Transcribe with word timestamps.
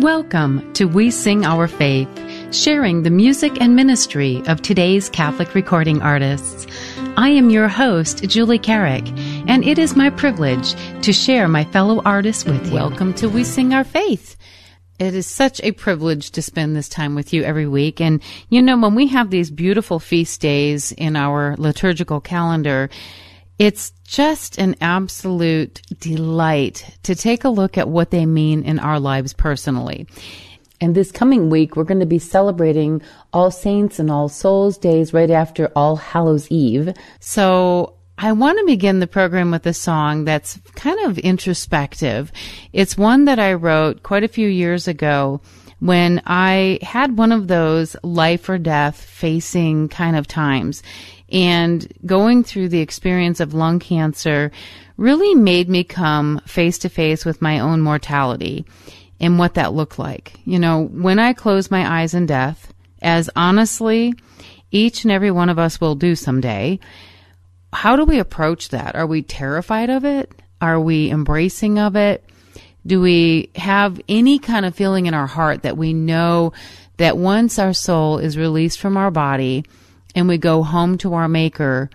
Welcome 0.00 0.72
to 0.74 0.84
We 0.84 1.10
Sing 1.10 1.44
Our 1.44 1.66
Faith, 1.66 2.08
sharing 2.54 3.02
the 3.02 3.10
music 3.10 3.60
and 3.60 3.74
ministry 3.74 4.40
of 4.46 4.62
today's 4.62 5.08
Catholic 5.08 5.56
recording 5.56 6.00
artists. 6.02 6.68
I 7.16 7.30
am 7.30 7.50
your 7.50 7.66
host, 7.66 8.22
Julie 8.22 8.60
Carrick, 8.60 9.08
and 9.48 9.64
it 9.64 9.76
is 9.76 9.96
my 9.96 10.10
privilege 10.10 10.74
to 11.02 11.12
share 11.12 11.48
my 11.48 11.64
fellow 11.64 12.00
artists 12.04 12.44
with 12.44 12.64
you. 12.68 12.74
Welcome 12.74 13.12
to 13.14 13.28
We 13.28 13.42
Sing 13.42 13.74
Our 13.74 13.82
Faith. 13.82 14.36
It 15.00 15.14
is 15.14 15.26
such 15.26 15.60
a 15.64 15.72
privilege 15.72 16.30
to 16.30 16.42
spend 16.42 16.76
this 16.76 16.88
time 16.88 17.16
with 17.16 17.32
you 17.32 17.42
every 17.42 17.66
week. 17.66 18.00
And 18.00 18.22
you 18.50 18.62
know, 18.62 18.78
when 18.78 18.94
we 18.94 19.08
have 19.08 19.30
these 19.30 19.50
beautiful 19.50 19.98
feast 19.98 20.40
days 20.40 20.92
in 20.92 21.16
our 21.16 21.56
liturgical 21.56 22.20
calendar, 22.20 22.88
it's 23.58 23.92
just 24.04 24.58
an 24.58 24.76
absolute 24.80 25.82
delight 26.00 26.96
to 27.02 27.14
take 27.14 27.44
a 27.44 27.48
look 27.48 27.76
at 27.76 27.88
what 27.88 28.10
they 28.10 28.24
mean 28.24 28.62
in 28.62 28.78
our 28.78 29.00
lives 29.00 29.32
personally. 29.32 30.06
And 30.80 30.94
this 30.94 31.10
coming 31.10 31.50
week, 31.50 31.74
we're 31.74 31.84
going 31.84 32.00
to 32.00 32.06
be 32.06 32.20
celebrating 32.20 33.02
All 33.32 33.50
Saints 33.50 33.98
and 33.98 34.10
All 34.10 34.28
Souls 34.28 34.78
days 34.78 35.12
right 35.12 35.30
after 35.30 35.72
All 35.74 35.96
Hallows 35.96 36.48
Eve. 36.50 36.94
So 37.18 37.94
I 38.16 38.32
want 38.32 38.58
to 38.58 38.66
begin 38.66 39.00
the 39.00 39.08
program 39.08 39.50
with 39.50 39.66
a 39.66 39.74
song 39.74 40.24
that's 40.24 40.58
kind 40.76 41.00
of 41.00 41.18
introspective. 41.18 42.30
It's 42.72 42.96
one 42.96 43.24
that 43.24 43.40
I 43.40 43.54
wrote 43.54 44.04
quite 44.04 44.24
a 44.24 44.28
few 44.28 44.48
years 44.48 44.86
ago 44.86 45.40
when 45.80 46.22
I 46.26 46.78
had 46.82 47.18
one 47.18 47.32
of 47.32 47.48
those 47.48 47.96
life 48.02 48.48
or 48.48 48.58
death 48.58 49.00
facing 49.00 49.88
kind 49.88 50.16
of 50.16 50.26
times. 50.26 50.82
And 51.30 51.86
going 52.06 52.42
through 52.42 52.70
the 52.70 52.80
experience 52.80 53.40
of 53.40 53.54
lung 53.54 53.78
cancer 53.78 54.50
really 54.96 55.34
made 55.34 55.68
me 55.68 55.84
come 55.84 56.40
face 56.46 56.78
to 56.78 56.88
face 56.88 57.24
with 57.24 57.42
my 57.42 57.58
own 57.60 57.80
mortality 57.80 58.64
and 59.20 59.38
what 59.38 59.54
that 59.54 59.74
looked 59.74 59.98
like. 59.98 60.34
You 60.44 60.58
know, 60.58 60.84
when 60.84 61.18
I 61.18 61.32
close 61.32 61.70
my 61.70 62.00
eyes 62.00 62.14
in 62.14 62.26
death, 62.26 62.72
as 63.02 63.30
honestly, 63.36 64.14
each 64.70 65.04
and 65.04 65.12
every 65.12 65.30
one 65.30 65.48
of 65.48 65.58
us 65.58 65.80
will 65.80 65.94
do 65.94 66.14
someday, 66.14 66.78
how 67.72 67.96
do 67.96 68.04
we 68.04 68.18
approach 68.18 68.70
that? 68.70 68.96
Are 68.96 69.06
we 69.06 69.22
terrified 69.22 69.90
of 69.90 70.04
it? 70.04 70.32
Are 70.60 70.80
we 70.80 71.10
embracing 71.10 71.78
of 71.78 71.96
it? 71.96 72.24
Do 72.86 73.00
we 73.00 73.50
have 73.54 74.00
any 74.08 74.38
kind 74.38 74.64
of 74.64 74.74
feeling 74.74 75.06
in 75.06 75.14
our 75.14 75.26
heart 75.26 75.62
that 75.62 75.76
we 75.76 75.92
know 75.92 76.52
that 76.96 77.18
once 77.18 77.58
our 77.58 77.74
soul 77.74 78.18
is 78.18 78.38
released 78.38 78.80
from 78.80 78.96
our 78.96 79.10
body, 79.10 79.64
and 80.18 80.28
we 80.28 80.38
go 80.38 80.62
home 80.62 80.98
to 80.98 81.14
our 81.14 81.28
Maker, 81.28 81.90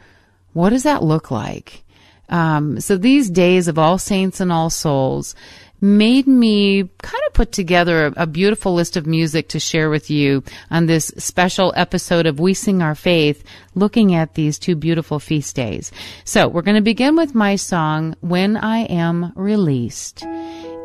what 0.54 0.70
does 0.70 0.84
that 0.84 1.04
look 1.04 1.30
like? 1.30 1.84
Um, 2.30 2.80
so 2.80 2.98
these 2.98 3.30
days 3.30 3.68
of 3.68 3.78
All 3.78 3.98
Saints 3.98 4.40
and 4.40 4.52
All 4.52 4.70
Souls 4.70 5.36
made 5.82 6.26
me 6.26 6.84
kind 7.02 7.22
of 7.28 7.34
put 7.34 7.52
together 7.52 8.06
a, 8.06 8.24
a, 8.24 8.26
beautiful 8.26 8.74
list 8.74 8.96
of 8.96 9.06
music 9.06 9.50
to 9.50 9.60
share 9.60 9.90
with 9.90 10.10
you 10.10 10.42
on 10.72 10.86
this 10.86 11.12
special 11.18 11.74
episode 11.76 12.26
of 12.26 12.40
We 12.40 12.54
Sing 12.54 12.82
Our 12.82 12.96
Faith, 12.96 13.44
looking 13.76 14.16
at 14.16 14.36
these 14.36 14.58
two 14.58 14.78
beautiful 14.78 15.20
feast 15.20 15.58
days. 15.58 15.92
So 16.24 16.48
we're 16.48 16.62
going 16.62 16.78
to 16.78 16.82
begin 16.82 17.18
with 17.18 17.36
my 17.36 17.58
song, 17.58 18.16
When 18.22 18.56
I 18.56 18.86
Am 18.86 19.34
Released. 19.36 20.24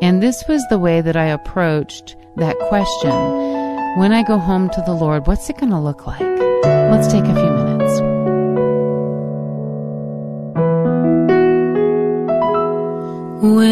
And 0.01 0.21
this 0.21 0.43
was 0.49 0.65
the 0.69 0.79
way 0.79 0.99
that 0.99 1.15
I 1.15 1.27
approached 1.27 2.17
that 2.35 2.59
question. 2.59 3.11
When 3.97 4.11
I 4.11 4.23
go 4.23 4.37
home 4.37 4.69
to 4.71 4.83
the 4.85 4.93
Lord, 4.93 5.27
what's 5.27 5.49
it 5.49 5.57
going 5.57 5.71
to 5.71 5.79
look 5.79 6.05
like? 6.05 6.78
Let's 6.91 7.07
take 7.07 7.25
a 7.25 7.35
few 7.35 7.51
minutes. 7.59 7.93
When 13.41 13.68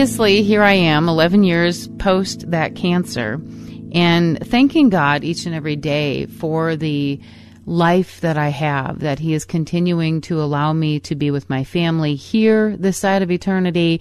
obviously, 0.00 0.42
here 0.42 0.62
I 0.62 0.72
am, 0.72 1.10
11 1.10 1.44
years 1.44 1.86
post 1.86 2.50
that 2.52 2.74
cancer, 2.74 3.38
and 3.92 4.38
thanking 4.46 4.88
God 4.88 5.24
each 5.24 5.44
and 5.44 5.54
every 5.54 5.76
day 5.76 6.24
for 6.24 6.74
the 6.74 7.20
life 7.66 8.18
that 8.22 8.38
I 8.38 8.48
have, 8.48 9.00
that 9.00 9.18
He 9.18 9.34
is 9.34 9.44
continuing 9.44 10.22
to 10.22 10.40
allow 10.40 10.72
me 10.72 11.00
to 11.00 11.14
be 11.14 11.30
with 11.30 11.50
my 11.50 11.64
family 11.64 12.14
here, 12.14 12.78
this 12.78 12.96
side 12.96 13.20
of 13.20 13.30
eternity, 13.30 14.00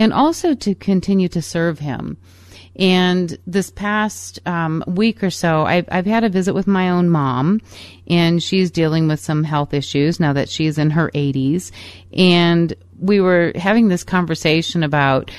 and 0.00 0.12
also 0.12 0.56
to 0.56 0.74
continue 0.74 1.28
to 1.28 1.40
serve 1.40 1.78
Him. 1.78 2.16
And 2.74 3.38
this 3.46 3.70
past 3.70 4.40
um, 4.46 4.82
week 4.88 5.22
or 5.22 5.30
so, 5.30 5.62
I've, 5.62 5.88
I've 5.92 6.06
had 6.06 6.24
a 6.24 6.28
visit 6.28 6.54
with 6.54 6.66
my 6.66 6.90
own 6.90 7.08
mom, 7.08 7.60
and 8.08 8.42
she's 8.42 8.72
dealing 8.72 9.06
with 9.06 9.20
some 9.20 9.44
health 9.44 9.72
issues 9.72 10.18
now 10.18 10.32
that 10.32 10.48
she's 10.48 10.76
in 10.76 10.90
her 10.90 11.08
80s. 11.14 11.70
And 12.12 12.74
we 12.98 13.20
were 13.20 13.52
having 13.54 13.88
this 13.88 14.04
conversation 14.04 14.82
about 14.82 15.30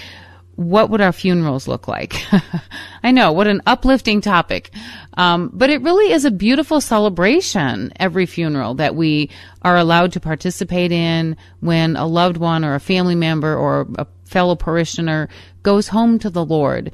what 0.57 0.89
would 0.89 1.01
our 1.01 1.11
funerals 1.11 1.67
look 1.67 1.87
like? 1.87 2.15
I 3.03 3.11
know, 3.11 3.31
what 3.31 3.45
an 3.45 3.61
uplifting 3.67 4.21
topic. 4.21 4.71
Um, 5.15 5.51
but 5.53 5.69
it 5.69 5.83
really 5.83 6.11
is 6.11 6.25
a 6.25 6.31
beautiful 6.31 6.81
celebration, 6.81 7.93
every 7.99 8.25
funeral 8.25 8.73
that 8.75 8.95
we 8.95 9.29
are 9.61 9.77
allowed 9.77 10.13
to 10.13 10.19
participate 10.19 10.91
in 10.91 11.37
when 11.59 11.95
a 11.95 12.07
loved 12.07 12.37
one 12.37 12.65
or 12.65 12.73
a 12.73 12.79
family 12.79 13.13
member 13.13 13.55
or 13.55 13.87
a 13.99 14.07
fellow 14.25 14.55
parishioner 14.55 15.29
goes 15.61 15.89
home 15.89 16.17
to 16.19 16.29
the 16.31 16.43
Lord. 16.43 16.91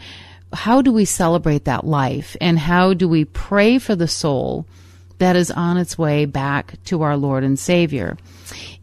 How 0.51 0.81
do 0.81 0.91
we 0.91 1.05
celebrate 1.05 1.63
that 1.63 1.85
life? 1.85 2.35
And 2.41 2.59
how 2.59 2.93
do 2.93 3.07
we 3.07 3.23
pray 3.23 3.79
for 3.79 3.95
the 3.95 4.09
soul 4.09 4.67
that 5.19 5.37
is 5.37 5.49
on 5.49 5.77
its 5.77 5.97
way 5.97 6.25
back 6.25 6.83
to 6.85 7.01
our 7.01 7.15
Lord 7.15 7.45
and 7.45 7.57
Savior? 7.57 8.17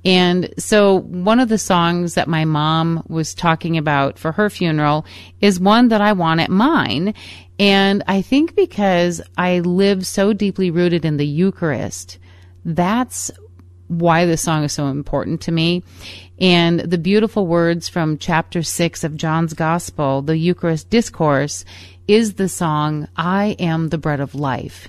And 0.05 0.55
so 0.59 1.01
one 1.01 1.41
of 1.41 1.49
the 1.49 1.59
songs 1.59 2.15
that 2.15 2.29
my 2.29 2.45
mom 2.45 3.05
was 3.09 3.35
talking 3.35 3.77
about 3.77 4.19
for 4.19 4.33
her 4.33 4.49
funeral 4.49 5.05
is 5.41 5.61
one 5.61 5.89
that 5.89 6.01
I 6.01 6.13
want 6.13 6.41
at 6.41 6.51
mine. 6.51 7.15
And 7.59 8.03
I 8.09 8.23
think 8.23 8.57
because 8.57 9.21
I 9.37 9.61
live 9.61 10.07
so 10.07 10.33
deeply 10.33 10.71
rooted 10.71 11.05
in 11.05 11.19
the 11.19 11.27
Eucharist, 11.27 12.19
that's 12.65 13.31
why 13.89 14.25
this 14.25 14.41
song 14.41 14.65
is 14.65 14.73
so 14.73 14.87
important 14.87 15.43
to 15.43 15.53
me. 15.53 15.83
And 16.39 16.81
the 16.81 16.97
beautiful 16.97 17.47
words 17.47 17.89
from 17.89 18.17
chapter 18.17 18.63
six 18.63 19.05
of 19.05 19.17
John's 19.17 19.53
Gospel, 19.53 20.23
the 20.23 20.39
Eucharist 20.39 20.89
discourse, 20.89 21.65
is 22.09 22.35
the 22.35 22.49
song, 22.49 23.09
I 23.17 23.57
am 23.59 23.89
the 23.89 23.99
bread 23.99 24.21
of 24.21 24.35
life. 24.35 24.89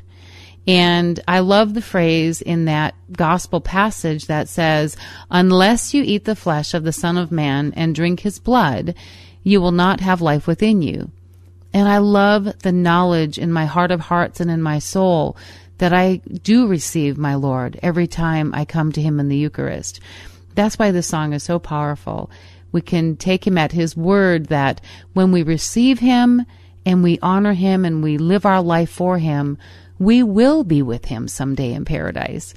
And 0.68 1.20
I 1.28 1.40
love 1.40 1.74
the 1.74 1.82
phrase 1.82 2.42
in 2.42 2.66
that 2.66 2.94
gospel 3.12 3.62
passage 3.62 4.28
that 4.28 4.48
says, 4.48 4.96
unless 5.30 5.94
you 5.94 6.04
eat 6.04 6.26
the 6.26 6.36
flesh 6.36 6.74
of 6.74 6.84
the 6.84 6.94
Son 6.94 7.18
of 7.18 7.32
Man 7.32 7.74
and 7.76 7.96
drink 7.96 8.20
his 8.20 8.40
blood, 8.40 8.94
you 9.44 9.60
will 9.60 9.72
not 9.72 10.02
have 10.02 10.22
life 10.22 10.46
within 10.46 10.82
you. 10.82 11.10
And 11.74 11.88
I 11.88 11.98
love 11.98 12.60
the 12.60 12.72
knowledge 12.72 13.38
in 13.38 13.52
my 13.52 13.66
heart 13.66 13.92
of 13.92 14.02
hearts 14.02 14.40
and 14.40 14.52
in 14.52 14.62
my 14.62 14.80
soul 14.80 15.36
that 15.80 15.94
I 15.94 16.18
do 16.44 16.68
receive 16.68 17.18
my 17.18 17.34
Lord 17.34 17.80
every 17.82 18.06
time 18.06 18.54
I 18.54 18.66
come 18.66 18.92
to 18.92 19.02
him 19.02 19.20
in 19.20 19.30
the 19.30 19.38
Eucharist. 19.38 20.00
That's 20.54 20.78
why 20.78 20.92
this 20.92 21.08
song 21.08 21.34
is 21.34 21.44
so 21.44 21.58
powerful. 21.58 22.30
We 22.72 22.82
can 22.82 23.16
take 23.18 23.48
him 23.48 23.58
at 23.58 23.72
his 23.72 23.98
word 23.98 24.48
that 24.48 24.80
when 25.14 25.32
we 25.32 25.42
receive 25.42 26.00
him 26.00 26.46
and 26.86 27.02
we 27.02 27.20
honor 27.22 27.54
him 27.54 27.84
and 27.84 28.04
we 28.04 28.18
live 28.18 28.46
our 28.46 28.62
life 28.62 28.92
for 28.92 29.18
him, 29.18 29.58
we 30.02 30.24
will 30.24 30.64
be 30.64 30.82
with 30.82 31.06
him 31.06 31.28
someday 31.28 31.74
in 31.74 31.86
paradise. 31.86 32.56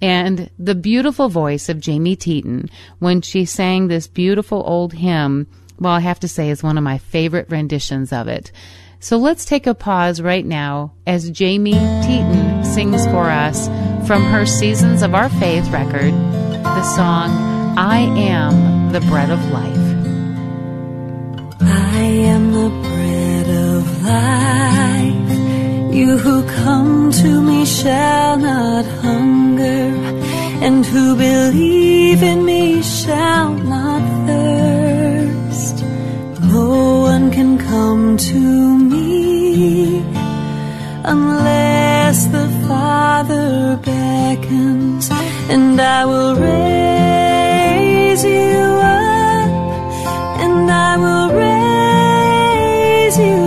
And 0.00 0.48
the 0.58 0.74
beautiful 0.74 1.28
voice 1.28 1.68
of 1.68 1.78
Jamie 1.78 2.16
Teton 2.16 2.70
when 3.00 3.20
she 3.20 3.44
sang 3.44 3.86
this 3.86 4.06
beautiful 4.06 4.62
old 4.66 4.94
hymn, 4.94 5.46
well, 5.78 5.92
I 5.92 6.00
have 6.00 6.20
to 6.20 6.28
say 6.28 6.48
is 6.48 6.62
one 6.62 6.78
of 6.78 6.84
my 6.84 6.96
favorite 6.96 7.50
renditions 7.50 8.14
of 8.14 8.28
it. 8.28 8.50
So 8.98 9.18
let's 9.18 9.44
take 9.44 9.66
a 9.66 9.74
pause 9.74 10.22
right 10.22 10.44
now 10.44 10.94
as 11.06 11.30
Jamie 11.30 11.72
Teton 11.72 12.64
sings 12.64 13.04
for 13.06 13.28
us 13.28 13.66
from 14.08 14.22
her 14.24 14.46
Seasons 14.46 15.02
of 15.02 15.14
Our 15.14 15.28
Faith 15.28 15.68
record 15.68 16.14
the 16.14 16.82
song, 16.94 17.30
I 17.78 17.98
Am 17.98 18.92
the 18.92 19.00
Bread 19.02 19.28
of 19.28 19.50
Life. 19.50 19.76
I 21.60 21.98
am 21.98 22.52
the 22.52 22.68
bread 22.70 23.48
of 23.48 24.02
life. 24.02 24.75
You 25.96 26.18
who 26.18 26.46
come 26.62 27.10
to 27.10 27.40
me 27.40 27.64
shall 27.64 28.36
not 28.36 28.84
hunger, 29.00 29.84
and 30.66 30.84
who 30.84 31.16
believe 31.16 32.22
in 32.22 32.44
me 32.44 32.82
shall 32.82 33.54
not 33.54 34.02
thirst. 34.26 35.76
No 36.42 37.00
one 37.12 37.30
can 37.30 37.56
come 37.56 38.18
to 38.18 38.40
me 38.78 40.04
unless 41.02 42.26
the 42.26 42.46
Father 42.68 43.78
beckons, 43.82 45.08
and 45.48 45.80
I 45.80 46.04
will 46.04 46.34
raise 46.36 48.22
you 48.22 48.60
up, 49.00 49.48
and 50.44 50.70
I 50.70 50.98
will 50.98 51.28
raise 51.32 53.18
you 53.18 53.45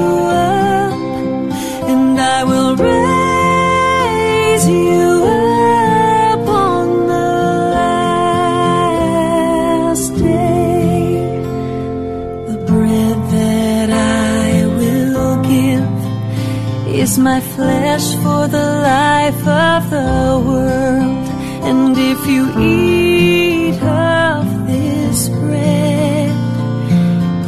my 17.17 17.39
flesh 17.39 18.13
for 18.23 18.47
the 18.47 18.67
life 18.93 19.47
of 19.47 19.89
the 19.89 20.43
world. 20.47 21.27
And 21.69 21.97
if 21.97 22.19
you 22.27 22.43
eat 22.59 23.81
of 23.81 24.45
this 24.67 25.29
bread, 25.29 26.35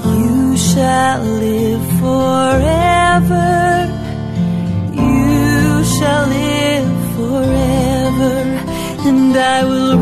you 0.05 0.57
shall 0.57 1.21
live 1.21 1.85
forever. 1.99 3.49
You 4.93 5.83
shall 5.95 6.25
live 6.27 6.91
forever, 7.15 8.35
and 9.07 9.35
I 9.37 9.63
will 9.65 9.97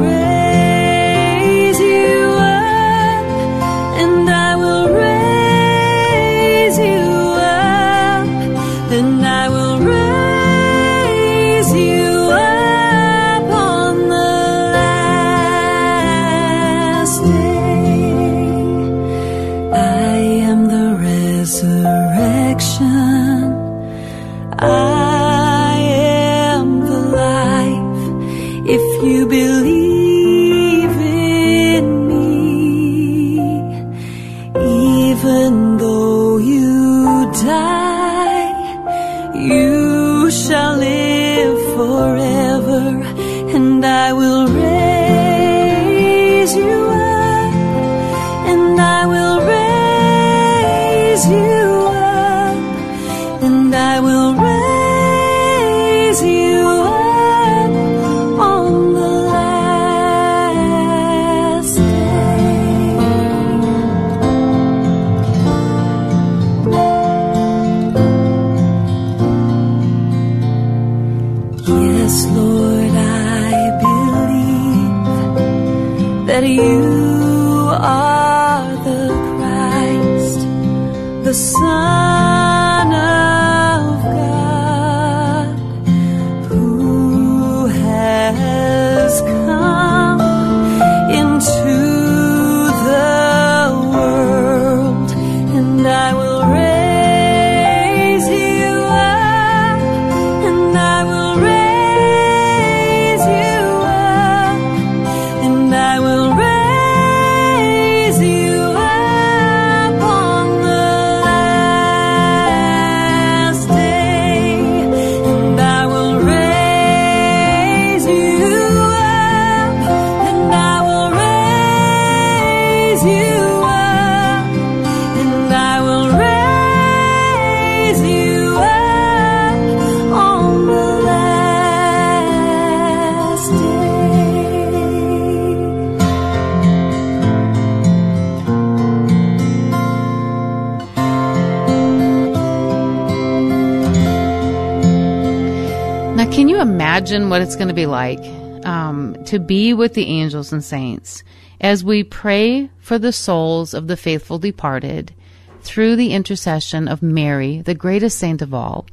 imagine 147.00 147.30
what 147.30 147.42
it's 147.42 147.56
going 147.56 147.70
to 147.70 147.74
be 147.74 147.86
like 147.86 148.20
um, 148.66 149.16
to 149.24 149.40
be 149.40 149.74
with 149.74 149.94
the 149.94 150.06
angels 150.06 150.52
and 150.52 150.62
saints 150.62 151.24
as 151.62 151.82
we 151.82 152.04
pray 152.04 152.70
for 152.78 153.00
the 153.00 153.14
souls 153.14 153.74
of 153.74 153.88
the 153.88 153.96
faithful 153.96 154.38
departed 154.38 155.14
through 155.62 155.96
the 155.96 156.12
intercession 156.12 156.90
of 156.90 157.02
Mary, 157.02 157.62
the 157.62 157.74
greatest 157.74 158.18
saint 158.18 158.42
of 158.42 158.54
all, 158.54 158.86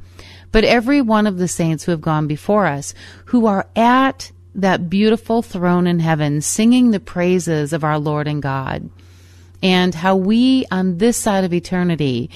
but 0.52 0.62
every 0.62 1.02
one 1.02 1.26
of 1.26 1.38
the 1.38 1.48
saints 1.48 1.82
who 1.82 1.90
have 1.90 2.00
gone 2.00 2.28
before 2.28 2.66
us, 2.66 2.94
who 3.24 3.46
are 3.46 3.66
at 3.74 4.30
that 4.54 4.88
beautiful 4.88 5.42
throne 5.42 5.88
in 5.88 5.98
heaven, 5.98 6.40
singing 6.40 6.92
the 6.92 7.00
praises 7.00 7.72
of 7.72 7.82
our 7.82 7.98
Lord 7.98 8.28
and 8.28 8.40
God, 8.40 8.88
and 9.64 9.92
how 9.92 10.14
we 10.14 10.64
on 10.70 10.98
this 10.98 11.16
side 11.16 11.42
of 11.42 11.52
eternity, 11.52 12.30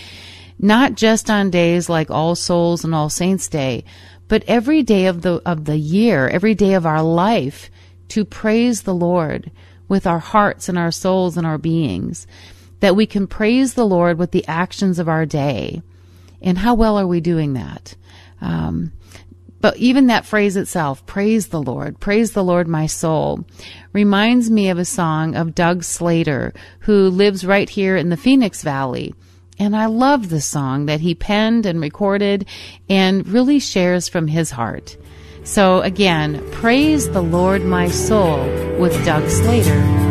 not 0.59 0.97
just 0.97 1.31
on 1.31 1.49
days 1.49 1.89
like 1.89 2.11
All 2.11 2.35
Souls 2.35 2.83
and 2.83 2.93
All 2.93 3.09
Saints 3.09 3.47
Day, 3.47 3.85
but 4.31 4.45
every 4.47 4.85
day 4.85 5.07
of 5.07 5.23
the 5.23 5.43
of 5.45 5.65
the 5.65 5.77
year, 5.77 6.29
every 6.29 6.55
day 6.55 6.75
of 6.75 6.87
our 6.87 7.03
life 7.03 7.69
to 8.11 8.25
praise 8.25 8.83
the 8.83 8.95
Lord 8.95 9.51
with 9.89 10.07
our 10.07 10.21
hearts 10.21 10.69
and 10.69 10.79
our 10.79 10.93
souls 10.93 11.37
and 11.37 11.45
our 11.45 11.59
beings. 11.59 12.29
That 12.79 12.95
we 12.95 13.07
can 13.07 13.27
praise 13.27 13.75
the 13.75 13.85
Lord 13.85 14.19
with 14.19 14.31
the 14.31 14.47
actions 14.47 15.01
of 15.01 15.09
our 15.09 15.27
day. 15.27 15.83
And 16.41 16.57
how 16.57 16.75
well 16.75 16.97
are 16.97 17.09
we 17.09 17.21
doing 17.21 17.55
that? 17.55 17.97
Um, 18.41 18.93
but 19.61 19.77
even 19.79 20.07
that 20.07 20.25
phrase 20.25 20.57
itself, 20.57 21.05
praise 21.07 21.49
the 21.49 21.61
Lord, 21.61 21.99
praise 21.99 22.31
the 22.31 22.45
Lord, 22.45 22.69
my 22.69 22.87
soul, 22.87 23.45
reminds 23.93 24.49
me 24.49 24.71
of 24.71 24.79
a 24.79 24.85
song 24.85 25.35
of 25.35 25.57
Doug 25.57 25.83
Slater, 25.83 26.55
who 26.81 27.11
lives 27.11 27.45
right 27.45 27.69
here 27.69 27.97
in 27.97 28.11
the 28.11 28.17
Phoenix 28.17 28.63
Valley. 28.63 29.13
And 29.61 29.76
I 29.76 29.87
love 29.87 30.31
the 30.31 30.40
song 30.40 30.87
that 30.87 31.00
he 31.00 31.14
penned 31.14 31.67
and 31.67 31.83
recorded 31.83 32.47
and 32.88 33.29
really 33.29 33.59
shares 33.59 34.09
from 34.09 34.26
his 34.26 34.50
heart. 34.50 34.97
So 35.45 35.83
again, 35.83 36.43
praise 36.50 37.11
the 37.11 37.23
Lord, 37.23 37.62
my 37.62 37.88
soul, 37.88 38.38
with 38.79 39.05
Doug 39.05 39.29
Slater. 39.29 40.10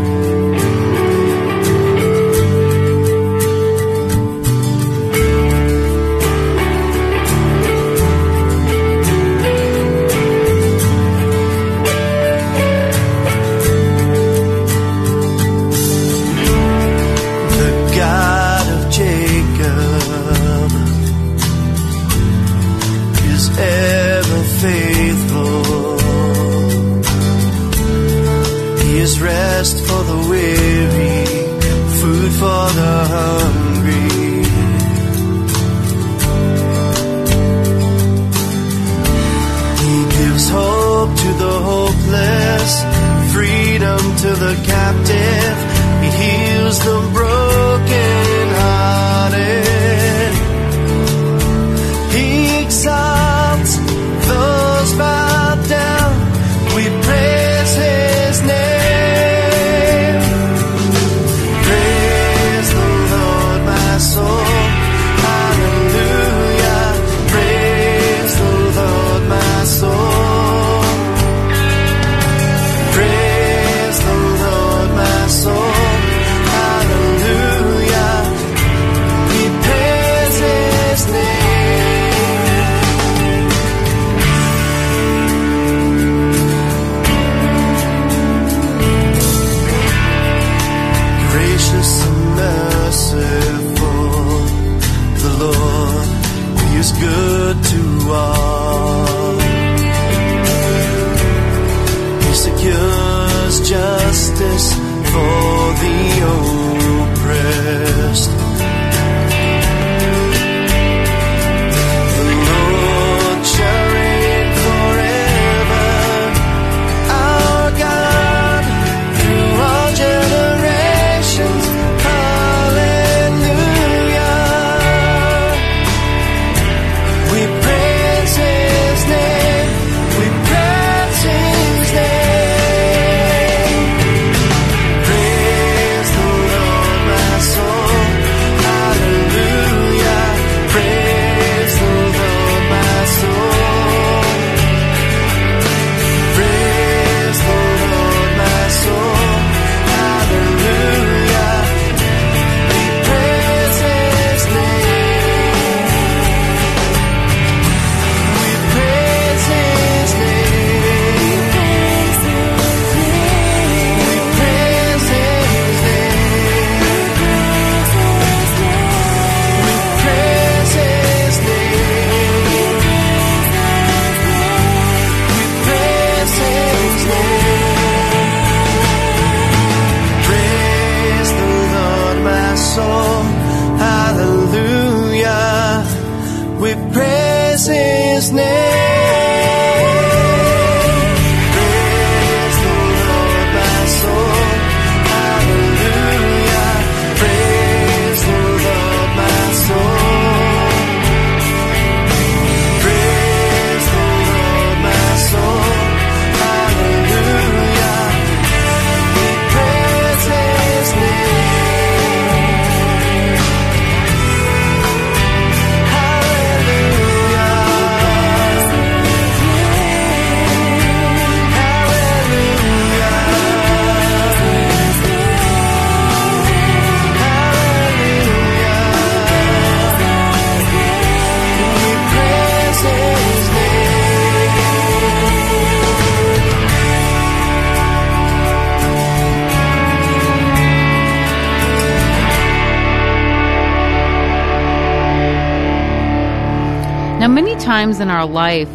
Times 247.69 247.99
in 247.99 248.09
our 248.09 248.25
life 248.25 248.67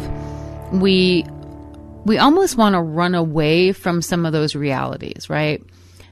we 0.71 1.25
we 2.05 2.17
almost 2.17 2.55
want 2.55 2.75
to 2.75 2.81
run 2.81 3.13
away 3.13 3.73
from 3.73 4.01
some 4.01 4.25
of 4.25 4.31
those 4.31 4.55
realities, 4.55 5.29
right? 5.29 5.61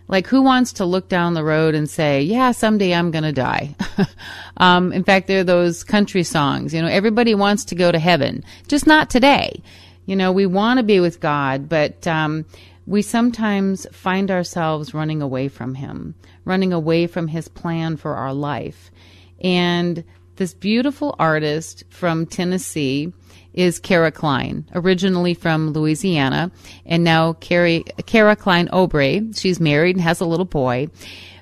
Like, 0.09 0.27
who 0.27 0.41
wants 0.41 0.73
to 0.73 0.85
look 0.85 1.07
down 1.07 1.33
the 1.33 1.45
road 1.45 1.75
and 1.75 1.89
say, 1.89 2.23
yeah, 2.23 2.51
someday 2.51 2.93
I'm 2.93 3.09
going 3.09 3.23
to 3.23 3.31
die? 3.31 3.73
um, 4.57 4.91
in 4.91 5.05
fact, 5.05 5.27
there 5.27 5.39
are 5.39 5.45
those 5.45 5.85
country 5.85 6.23
songs, 6.23 6.73
you 6.73 6.81
know, 6.81 6.89
everybody 6.89 7.33
wants 7.33 7.63
to 7.65 7.75
go 7.75 7.89
to 7.89 7.99
heaven, 7.99 8.43
just 8.67 8.85
not 8.85 9.09
today. 9.09 9.63
You 10.05 10.17
know, 10.17 10.33
we 10.33 10.45
want 10.45 10.79
to 10.79 10.83
be 10.83 10.99
with 10.99 11.21
God, 11.21 11.69
but, 11.69 12.05
um, 12.05 12.43
we 12.85 13.01
sometimes 13.01 13.87
find 13.93 14.29
ourselves 14.29 14.93
running 14.93 15.21
away 15.21 15.47
from 15.47 15.75
Him, 15.75 16.15
running 16.43 16.73
away 16.73 17.07
from 17.07 17.29
His 17.29 17.47
plan 17.47 17.95
for 17.95 18.15
our 18.15 18.33
life. 18.33 18.91
And 19.39 20.03
this 20.35 20.53
beautiful 20.53 21.15
artist 21.19 21.83
from 21.89 22.25
Tennessee, 22.25 23.13
is 23.53 23.79
Kara 23.79 24.11
Klein, 24.11 24.67
originally 24.73 25.33
from 25.33 25.71
Louisiana, 25.71 26.51
and 26.85 27.03
now 27.03 27.33
Carrie, 27.33 27.83
Kara 28.05 28.35
Klein 28.35 28.67
Obrey. 28.69 29.37
She's 29.37 29.59
married 29.59 29.95
and 29.95 30.03
has 30.03 30.19
a 30.19 30.25
little 30.25 30.45
boy. 30.45 30.87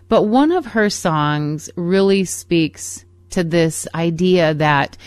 But 0.10 0.24
one 0.24 0.52
of 0.52 0.66
her 0.66 0.90
songs 0.90 1.70
really 1.76 2.26
speaks 2.26 3.06
to 3.30 3.44
this 3.44 3.88
idea 3.96 4.54
that 4.56 4.98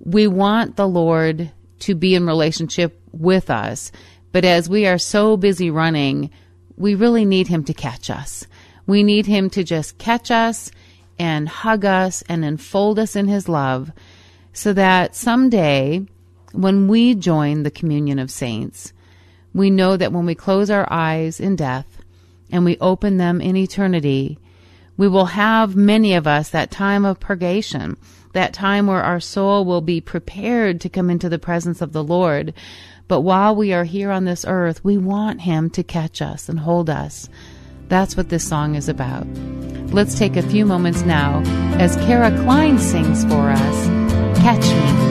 we 0.00 0.26
want 0.26 0.76
the 0.76 0.88
Lord 0.88 1.50
to 1.80 1.94
be 1.94 2.14
in 2.14 2.26
relationship 2.26 3.00
with 3.12 3.48
us. 3.48 3.90
But 4.32 4.44
as 4.44 4.68
we 4.68 4.86
are 4.86 4.98
so 4.98 5.38
busy 5.38 5.70
running, 5.70 6.30
we 6.76 6.94
really 6.94 7.24
need 7.24 7.48
Him 7.48 7.64
to 7.64 7.74
catch 7.74 8.10
us. 8.10 8.46
We 8.86 9.02
need 9.02 9.24
Him 9.24 9.48
to 9.50 9.64
just 9.64 9.96
catch 9.96 10.30
us 10.30 10.70
and 11.20 11.46
hug 11.46 11.84
us 11.84 12.22
and 12.30 12.46
enfold 12.46 12.98
us 12.98 13.14
in 13.14 13.28
His 13.28 13.46
love 13.46 13.92
so 14.54 14.72
that 14.72 15.14
someday 15.14 16.02
when 16.52 16.88
we 16.88 17.14
join 17.14 17.62
the 17.62 17.70
communion 17.70 18.18
of 18.18 18.30
saints, 18.30 18.94
we 19.52 19.68
know 19.68 19.98
that 19.98 20.12
when 20.12 20.24
we 20.24 20.34
close 20.34 20.70
our 20.70 20.90
eyes 20.90 21.38
in 21.38 21.56
death 21.56 22.00
and 22.50 22.64
we 22.64 22.78
open 22.78 23.18
them 23.18 23.42
in 23.42 23.54
eternity, 23.54 24.38
we 24.96 25.08
will 25.08 25.26
have 25.26 25.76
many 25.76 26.14
of 26.14 26.26
us 26.26 26.48
that 26.48 26.70
time 26.70 27.04
of 27.04 27.20
purgation, 27.20 27.98
that 28.32 28.54
time 28.54 28.86
where 28.86 29.02
our 29.02 29.20
soul 29.20 29.66
will 29.66 29.82
be 29.82 30.00
prepared 30.00 30.80
to 30.80 30.88
come 30.88 31.10
into 31.10 31.28
the 31.28 31.38
presence 31.38 31.82
of 31.82 31.92
the 31.92 32.02
Lord. 32.02 32.54
But 33.08 33.20
while 33.20 33.54
we 33.54 33.74
are 33.74 33.84
here 33.84 34.10
on 34.10 34.24
this 34.24 34.46
earth, 34.48 34.82
we 34.82 34.96
want 34.96 35.42
Him 35.42 35.68
to 35.70 35.82
catch 35.82 36.22
us 36.22 36.48
and 36.48 36.60
hold 36.60 36.88
us. 36.88 37.28
That's 37.90 38.16
what 38.16 38.28
this 38.28 38.48
song 38.48 38.76
is 38.76 38.88
about. 38.88 39.26
Let's 39.92 40.16
take 40.16 40.36
a 40.36 40.42
few 40.42 40.64
moments 40.64 41.02
now 41.02 41.42
as 41.80 41.96
Kara 41.96 42.30
Klein 42.44 42.78
sings 42.78 43.24
for 43.24 43.50
us, 43.50 43.86
Catch 44.38 44.62
Me. 44.62 45.09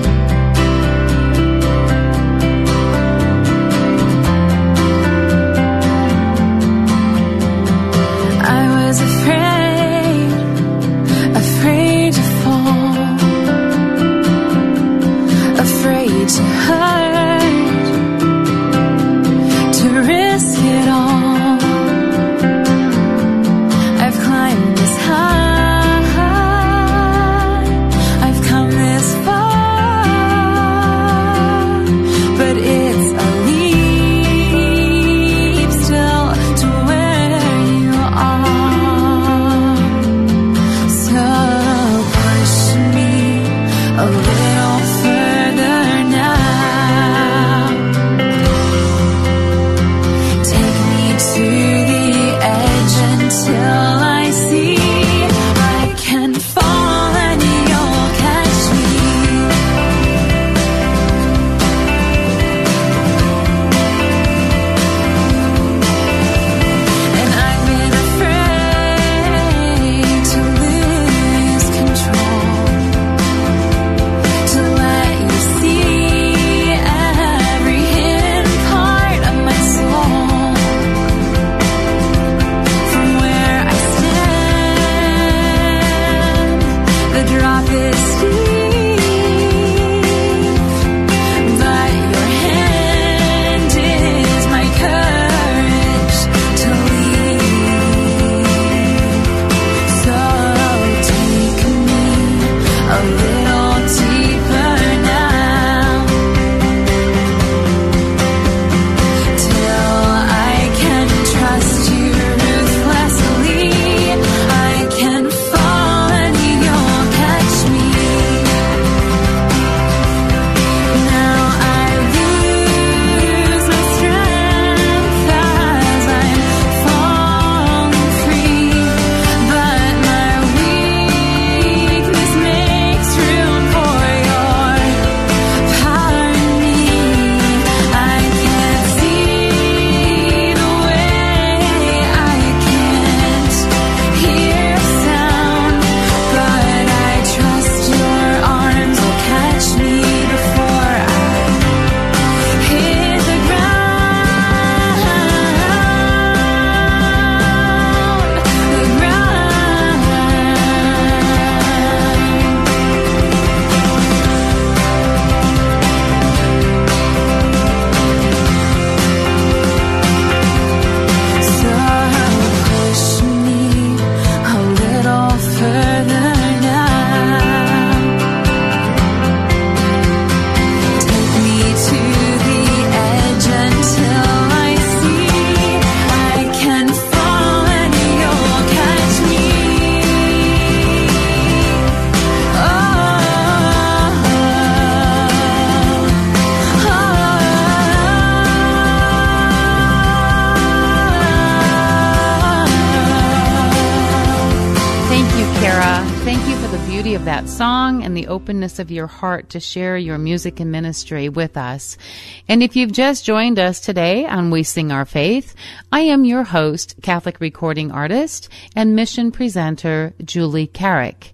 Openness 208.49 208.79
of 208.79 208.89
your 208.89 209.05
heart 209.05 209.49
to 209.49 209.59
share 209.59 209.95
your 209.95 210.17
music 210.17 210.59
and 210.59 210.71
ministry 210.71 211.29
with 211.29 211.55
us. 211.55 211.99
And 212.47 212.63
if 212.63 212.75
you've 212.75 212.91
just 212.91 213.23
joined 213.23 213.59
us 213.59 213.79
today 213.79 214.25
on 214.25 214.49
We 214.49 214.63
Sing 214.63 214.91
Our 214.91 215.05
Faith, 215.05 215.53
I 215.91 215.99
am 215.99 216.25
your 216.25 216.45
host, 216.45 216.95
Catholic 217.03 217.39
recording 217.39 217.91
artist 217.91 218.49
and 218.75 218.95
mission 218.95 219.31
presenter, 219.31 220.15
Julie 220.25 220.65
Carrick. 220.65 221.33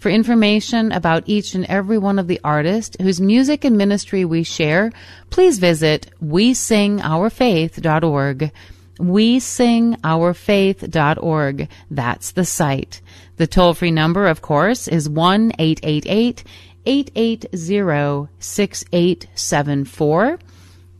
For 0.00 0.08
information 0.08 0.90
about 0.90 1.22
each 1.26 1.54
and 1.54 1.64
every 1.66 1.98
one 1.98 2.18
of 2.18 2.26
the 2.26 2.40
artists 2.42 2.96
whose 3.00 3.20
music 3.20 3.64
and 3.64 3.78
ministry 3.78 4.24
we 4.24 4.42
share, 4.42 4.90
please 5.30 5.60
visit 5.60 6.10
wesingourfaith.org. 6.20 8.50
WeSingOurFaith.org. 8.98 11.68
That's 11.90 12.32
the 12.32 12.44
site. 12.44 13.00
The 13.36 13.46
toll 13.46 13.72
free 13.74 13.90
number, 13.90 14.26
of 14.26 14.42
course, 14.42 14.88
is 14.88 15.08
1 15.08 15.52
888 15.58 16.44
880 16.86 18.28
6874. 18.38 20.38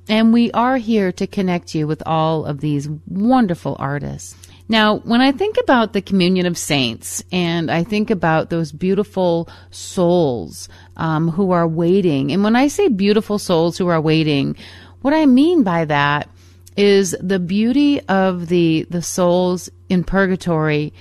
And 0.09 0.33
we 0.33 0.53
are 0.53 0.77
here 0.77 1.11
to 1.13 1.27
connect 1.27 1.75
you 1.75 1.87
with 1.87 2.03
all 2.07 2.45
of 2.45 2.61
these 2.61 2.89
wonderful 3.09 3.77
artists. 3.79 4.37
Now, 4.69 4.99
when 4.99 5.21
I 5.21 5.33
think 5.33 5.57
about 5.63 5.93
the 5.93 6.03
communion 6.03 6.47
of 6.47 6.59
saints 6.59 7.23
and 7.31 7.71
I 7.71 7.85
think 7.85 8.11
about 8.11 8.51
those 8.51 8.73
beautiful 8.73 9.49
souls 9.71 10.69
um, 10.97 11.29
who 11.29 11.53
are 11.53 11.69
waiting, 11.69 12.33
and 12.33 12.43
when 12.43 12.57
I 12.57 12.67
say 12.67 12.89
beautiful 12.89 13.39
souls 13.39 13.79
who 13.79 13.87
are 13.87 14.01
waiting, 14.01 14.57
what 15.03 15.15
I 15.15 15.27
mean 15.27 15.63
by 15.63 15.85
that 15.85 16.29
is 16.77 17.17
the 17.21 17.39
beauty 17.39 18.01
of 18.03 18.49
the 18.49 18.87
the 18.91 19.03
souls 19.03 19.71
in 19.89 20.05
purgatory, 20.05 20.93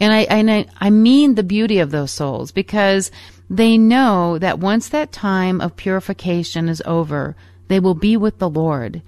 and 0.00 0.12
I 0.12 0.20
and 0.22 0.50
I, 0.50 0.66
I 0.78 0.90
mean 0.90 1.34
the 1.34 1.42
beauty 1.42 1.78
of 1.78 1.90
those 1.90 2.10
souls 2.10 2.52
because 2.52 3.10
they 3.48 3.78
know 3.78 4.38
that 4.38 4.58
once 4.58 4.88
that 4.88 5.12
time 5.12 5.60
of 5.60 5.76
purification 5.76 6.68
is 6.68 6.82
over, 6.84 7.36
they 7.68 7.80
will 7.80 7.94
be 7.94 8.16
with 8.16 8.38
the 8.38 8.50
Lord. 8.50 9.02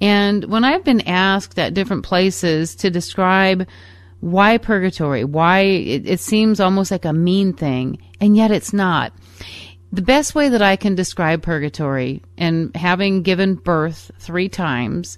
And 0.00 0.44
when 0.44 0.64
I've 0.64 0.84
been 0.84 1.02
asked 1.02 1.58
at 1.58 1.74
different 1.74 2.04
places 2.04 2.74
to 2.76 2.90
describe 2.90 3.68
why 4.20 4.58
purgatory, 4.58 5.24
why 5.24 5.60
it, 5.60 6.08
it 6.08 6.20
seems 6.20 6.60
almost 6.60 6.90
like 6.90 7.04
a 7.04 7.12
mean 7.12 7.52
thing, 7.52 7.98
and 8.20 8.36
yet 8.36 8.50
it's 8.50 8.72
not 8.72 9.12
the 9.92 10.02
best 10.02 10.34
way 10.34 10.48
that 10.48 10.62
I 10.62 10.76
can 10.76 10.94
describe 10.94 11.42
purgatory 11.42 12.22
and 12.38 12.74
having 12.76 13.22
given 13.22 13.56
birth 13.56 14.10
three 14.18 14.48
times, 14.48 15.16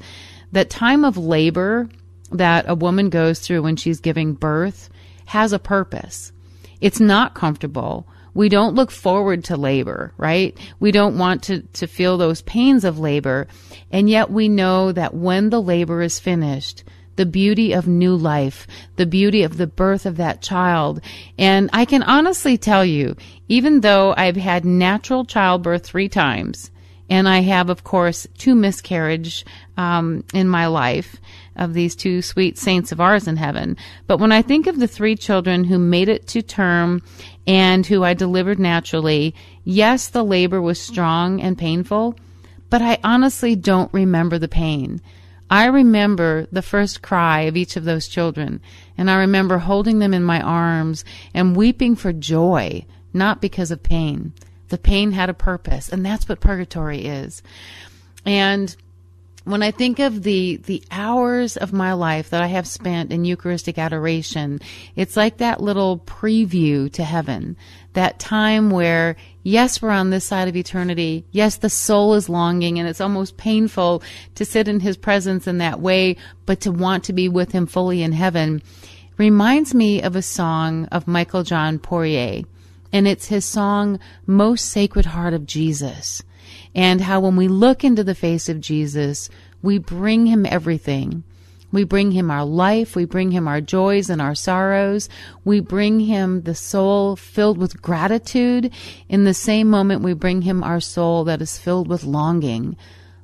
that 0.52 0.70
time 0.70 1.04
of 1.04 1.16
labor 1.16 1.88
that 2.30 2.64
a 2.68 2.74
woman 2.74 3.10
goes 3.10 3.40
through 3.40 3.62
when 3.62 3.76
she's 3.76 4.00
giving 4.00 4.34
birth 4.34 4.88
has 5.26 5.52
a 5.52 5.58
purpose. 5.58 6.32
It's 6.80 7.00
not 7.00 7.34
comfortable. 7.34 8.06
We 8.34 8.48
don't 8.48 8.74
look 8.74 8.90
forward 8.90 9.44
to 9.44 9.56
labor, 9.56 10.12
right? 10.16 10.56
We 10.80 10.90
don't 10.90 11.18
want 11.18 11.42
to, 11.44 11.62
to 11.62 11.86
feel 11.86 12.16
those 12.16 12.42
pains 12.42 12.84
of 12.84 12.98
labor. 12.98 13.46
And 13.90 14.08
yet 14.08 14.30
we 14.30 14.48
know 14.48 14.92
that 14.92 15.14
when 15.14 15.50
the 15.50 15.60
labor 15.60 16.00
is 16.00 16.18
finished, 16.18 16.82
the 17.16 17.26
beauty 17.26 17.72
of 17.72 17.86
new 17.86 18.16
life, 18.16 18.66
the 18.96 19.06
beauty 19.06 19.42
of 19.42 19.58
the 19.58 19.66
birth 19.66 20.06
of 20.06 20.16
that 20.16 20.40
child. 20.40 21.00
And 21.38 21.68
I 21.72 21.84
can 21.84 22.02
honestly 22.02 22.56
tell 22.56 22.84
you, 22.84 23.16
even 23.48 23.80
though 23.80 24.14
I've 24.16 24.36
had 24.36 24.64
natural 24.64 25.26
childbirth 25.26 25.84
three 25.84 26.08
times, 26.08 26.70
and 27.10 27.28
I 27.28 27.40
have, 27.40 27.68
of 27.68 27.84
course, 27.84 28.26
two 28.38 28.54
miscarriage 28.54 29.44
um, 29.76 30.24
in 30.32 30.48
my 30.48 30.66
life 30.66 31.16
of 31.56 31.74
these 31.74 31.94
two 31.94 32.22
sweet 32.22 32.56
saints 32.56 32.92
of 32.92 33.00
ours 33.00 33.28
in 33.28 33.36
heaven. 33.36 33.76
But 34.06 34.18
when 34.18 34.32
I 34.32 34.42
think 34.42 34.66
of 34.66 34.78
the 34.78 34.88
three 34.88 35.16
children 35.16 35.64
who 35.64 35.78
made 35.78 36.08
it 36.08 36.26
to 36.28 36.42
term 36.42 37.02
and 37.46 37.84
who 37.86 38.02
I 38.02 38.14
delivered 38.14 38.58
naturally, 38.58 39.34
yes, 39.64 40.08
the 40.08 40.24
labor 40.24 40.62
was 40.62 40.80
strong 40.80 41.40
and 41.40 41.58
painful, 41.58 42.16
but 42.70 42.80
I 42.80 42.98
honestly 43.04 43.56
don't 43.56 43.92
remember 43.92 44.38
the 44.38 44.48
pain. 44.48 45.02
I 45.50 45.66
remember 45.66 46.46
the 46.50 46.62
first 46.62 47.02
cry 47.02 47.42
of 47.42 47.58
each 47.58 47.76
of 47.76 47.84
those 47.84 48.08
children, 48.08 48.62
and 48.96 49.10
I 49.10 49.16
remember 49.16 49.58
holding 49.58 49.98
them 49.98 50.14
in 50.14 50.22
my 50.22 50.40
arms 50.40 51.04
and 51.34 51.54
weeping 51.54 51.94
for 51.94 52.14
joy, 52.14 52.86
not 53.12 53.42
because 53.42 53.70
of 53.70 53.82
pain. 53.82 54.32
The 54.72 54.78
pain 54.78 55.12
had 55.12 55.28
a 55.28 55.34
purpose, 55.34 55.90
and 55.90 56.02
that's 56.02 56.26
what 56.26 56.40
purgatory 56.40 57.04
is. 57.04 57.42
And 58.24 58.74
when 59.44 59.62
I 59.62 59.70
think 59.70 59.98
of 59.98 60.22
the 60.22 60.56
the 60.64 60.82
hours 60.90 61.58
of 61.58 61.74
my 61.74 61.92
life 61.92 62.30
that 62.30 62.40
I 62.40 62.46
have 62.46 62.66
spent 62.66 63.12
in 63.12 63.26
Eucharistic 63.26 63.76
adoration, 63.76 64.62
it's 64.96 65.14
like 65.14 65.36
that 65.36 65.62
little 65.62 65.98
preview 65.98 66.90
to 66.92 67.04
heaven. 67.04 67.54
That 67.92 68.18
time 68.18 68.70
where 68.70 69.16
yes, 69.42 69.82
we're 69.82 69.90
on 69.90 70.08
this 70.08 70.24
side 70.24 70.48
of 70.48 70.56
eternity. 70.56 71.26
Yes, 71.32 71.56
the 71.58 71.68
soul 71.68 72.14
is 72.14 72.30
longing 72.30 72.78
and 72.78 72.88
it's 72.88 73.02
almost 73.02 73.36
painful 73.36 74.02
to 74.36 74.46
sit 74.46 74.68
in 74.68 74.80
his 74.80 74.96
presence 74.96 75.46
in 75.46 75.58
that 75.58 75.80
way, 75.80 76.16
but 76.46 76.60
to 76.60 76.72
want 76.72 77.04
to 77.04 77.12
be 77.12 77.28
with 77.28 77.52
him 77.52 77.66
fully 77.66 78.02
in 78.02 78.12
heaven 78.12 78.62
reminds 79.18 79.74
me 79.74 80.00
of 80.00 80.16
a 80.16 80.22
song 80.22 80.86
of 80.86 81.06
Michael 81.06 81.42
John 81.42 81.78
Poirier 81.78 82.44
and 82.92 83.08
it's 83.08 83.26
his 83.26 83.44
song, 83.44 83.98
Most 84.26 84.66
Sacred 84.66 85.06
Heart 85.06 85.34
of 85.34 85.46
Jesus. 85.46 86.22
And 86.74 87.00
how 87.00 87.20
when 87.20 87.36
we 87.36 87.48
look 87.48 87.84
into 87.84 88.04
the 88.04 88.14
face 88.14 88.48
of 88.48 88.60
Jesus, 88.60 89.30
we 89.62 89.78
bring 89.78 90.26
him 90.26 90.44
everything. 90.46 91.24
We 91.70 91.84
bring 91.84 92.10
him 92.12 92.30
our 92.30 92.44
life. 92.44 92.94
We 92.94 93.06
bring 93.06 93.30
him 93.30 93.48
our 93.48 93.62
joys 93.62 94.10
and 94.10 94.20
our 94.20 94.34
sorrows. 94.34 95.08
We 95.44 95.60
bring 95.60 96.00
him 96.00 96.42
the 96.42 96.54
soul 96.54 97.16
filled 97.16 97.56
with 97.56 97.80
gratitude. 97.80 98.70
In 99.08 99.24
the 99.24 99.34
same 99.34 99.70
moment, 99.70 100.02
we 100.02 100.12
bring 100.12 100.42
him 100.42 100.62
our 100.62 100.80
soul 100.80 101.24
that 101.24 101.40
is 101.40 101.58
filled 101.58 101.88
with 101.88 102.04
longing, 102.04 102.76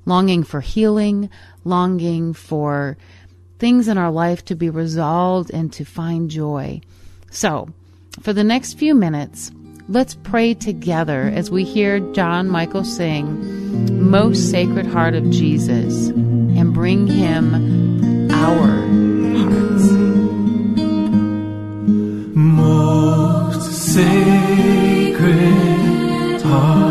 longing 0.07 0.45
for 0.45 0.63
healing, 0.63 1.29
longing 1.65 2.33
for 2.33 2.97
things 3.59 3.87
in 3.87 3.99
our 3.99 4.11
life 4.11 4.45
to 4.47 4.55
be 4.55 4.71
resolved 4.71 5.51
and 5.51 5.71
to 5.75 5.85
find 5.85 6.31
joy. 6.31 6.81
So, 7.31 7.69
for 8.23 8.33
the 8.33 8.45
next 8.45 8.75
few 8.75 8.95
minutes, 8.95 9.51
let's 9.89 10.15
pray 10.17 10.53
together 10.53 11.33
as 11.35 11.51
we 11.51 11.65
hear 11.65 11.99
John 12.13 12.49
Michael 12.49 12.85
sing 12.85 14.11
Most 14.11 14.51
Sacred 14.51 14.85
Heart 14.87 15.15
of 15.15 15.31
Jesus 15.31 16.09
and 16.09 16.75
bring 16.75 17.07
him 17.07 18.31
our 18.31 18.87
hearts. 19.39 19.91
Most 22.37 23.73
Sacred 23.95 25.23
Heart 26.43 26.88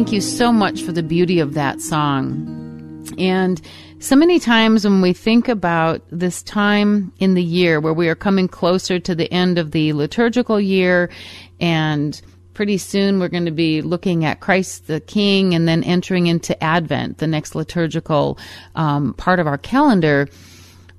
Thank 0.00 0.12
you 0.12 0.22
so 0.22 0.50
much 0.50 0.80
for 0.80 0.92
the 0.92 1.02
beauty 1.02 1.40
of 1.40 1.52
that 1.52 1.82
song. 1.82 3.06
And 3.18 3.60
so 3.98 4.16
many 4.16 4.40
times 4.40 4.86
when 4.86 5.02
we 5.02 5.12
think 5.12 5.46
about 5.46 6.00
this 6.10 6.42
time 6.42 7.12
in 7.18 7.34
the 7.34 7.42
year 7.42 7.80
where 7.80 7.92
we 7.92 8.08
are 8.08 8.14
coming 8.14 8.48
closer 8.48 8.98
to 8.98 9.14
the 9.14 9.30
end 9.30 9.58
of 9.58 9.72
the 9.72 9.92
liturgical 9.92 10.58
year 10.58 11.10
and 11.60 12.18
pretty 12.54 12.78
soon 12.78 13.20
we're 13.20 13.28
going 13.28 13.44
to 13.44 13.50
be 13.50 13.82
looking 13.82 14.24
at 14.24 14.40
Christ 14.40 14.86
the 14.86 15.00
King 15.00 15.54
and 15.54 15.68
then 15.68 15.84
entering 15.84 16.28
into 16.28 16.60
Advent, 16.64 17.18
the 17.18 17.26
next 17.26 17.54
liturgical 17.54 18.38
um, 18.76 19.12
part 19.12 19.38
of 19.38 19.46
our 19.46 19.58
calendar 19.58 20.30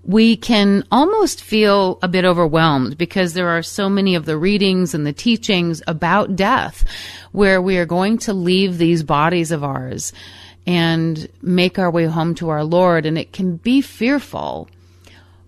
we 0.04 0.36
can 0.36 0.84
almost 0.92 1.44
feel 1.44 2.00
a 2.02 2.08
bit 2.08 2.26
overwhelmed 2.26 2.98
because 2.98 3.34
there 3.34 3.50
are 3.50 3.62
so 3.62 3.88
many 3.90 4.16
of 4.16 4.26
the 4.26 4.38
readings 4.38 4.94
and 4.94 5.06
the 5.06 5.14
teachings 5.14 5.82
about 5.88 6.36
death 6.36 6.84
where 7.32 7.62
we 7.62 7.78
are 7.78 7.86
going 7.86 8.18
to 8.18 8.34
leave 8.34 8.78
these 8.78 9.04
bodies 9.04 9.52
of 9.52 9.64
ours 9.64 10.12
and 10.66 11.28
make 11.42 11.78
our 11.78 11.92
way 11.92 12.06
home 12.06 12.34
to 12.36 12.50
our 12.50 12.64
Lord. 12.64 13.06
And 13.06 13.18
it 13.18 13.32
can 13.32 13.58
be 13.58 13.82
fearful. 13.82 14.70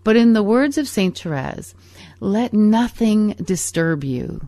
But 0.04 0.16
in 0.16 0.34
the 0.34 0.44
words 0.44 0.78
of 0.78 0.88
St. 0.88 1.18
Therese, 1.18 1.74
let 2.20 2.54
nothing 2.54 3.30
disturb 3.44 4.04
you. 4.04 4.48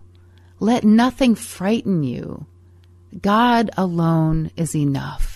Let 0.60 0.84
nothing 0.84 1.36
frighten 1.36 2.04
you. 2.04 2.46
God 3.22 3.72
alone 3.78 4.52
is 4.56 4.76
enough. 4.76 5.35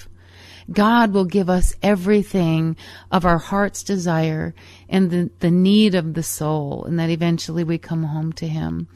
God 0.72 1.14
will 1.14 1.26
give 1.26 1.50
us 1.50 1.76
everything 1.82 2.76
of 3.12 3.26
our 3.26 3.38
heart's 3.38 3.84
desire 3.84 4.54
and 4.88 5.10
the, 5.10 5.30
the 5.40 5.52
need 5.52 5.96
of 5.96 6.14
the 6.14 6.24
soul, 6.24 6.84
and 6.86 7.00
that 7.00 7.10
eventually 7.10 7.64
we 7.64 7.78
come 7.78 8.04
home 8.04 8.34
to 8.34 8.48
Him. 8.48 8.88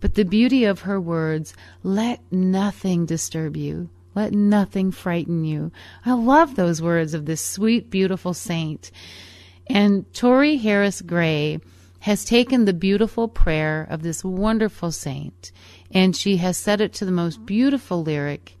But 0.00 0.14
the 0.14 0.24
beauty 0.24 0.64
of 0.64 0.80
her 0.80 1.00
words, 1.00 1.54
let 1.82 2.20
nothing 2.30 3.06
disturb 3.06 3.56
you. 3.56 3.88
Let 4.14 4.32
nothing 4.32 4.92
frighten 4.92 5.44
you. 5.44 5.72
I 6.04 6.12
love 6.14 6.54
those 6.54 6.80
words 6.80 7.12
of 7.14 7.26
this 7.26 7.40
sweet, 7.40 7.90
beautiful 7.90 8.34
saint. 8.34 8.90
And 9.66 10.10
Tori 10.14 10.56
Harris 10.56 11.02
Gray 11.02 11.60
has 12.00 12.24
taken 12.24 12.64
the 12.64 12.72
beautiful 12.72 13.28
prayer 13.28 13.86
of 13.90 14.02
this 14.02 14.24
wonderful 14.24 14.92
saint 14.92 15.50
and 15.90 16.16
she 16.16 16.36
has 16.38 16.56
set 16.56 16.80
it 16.80 16.92
to 16.94 17.04
the 17.04 17.12
most 17.12 17.44
beautiful 17.46 18.02
lyric 18.02 18.56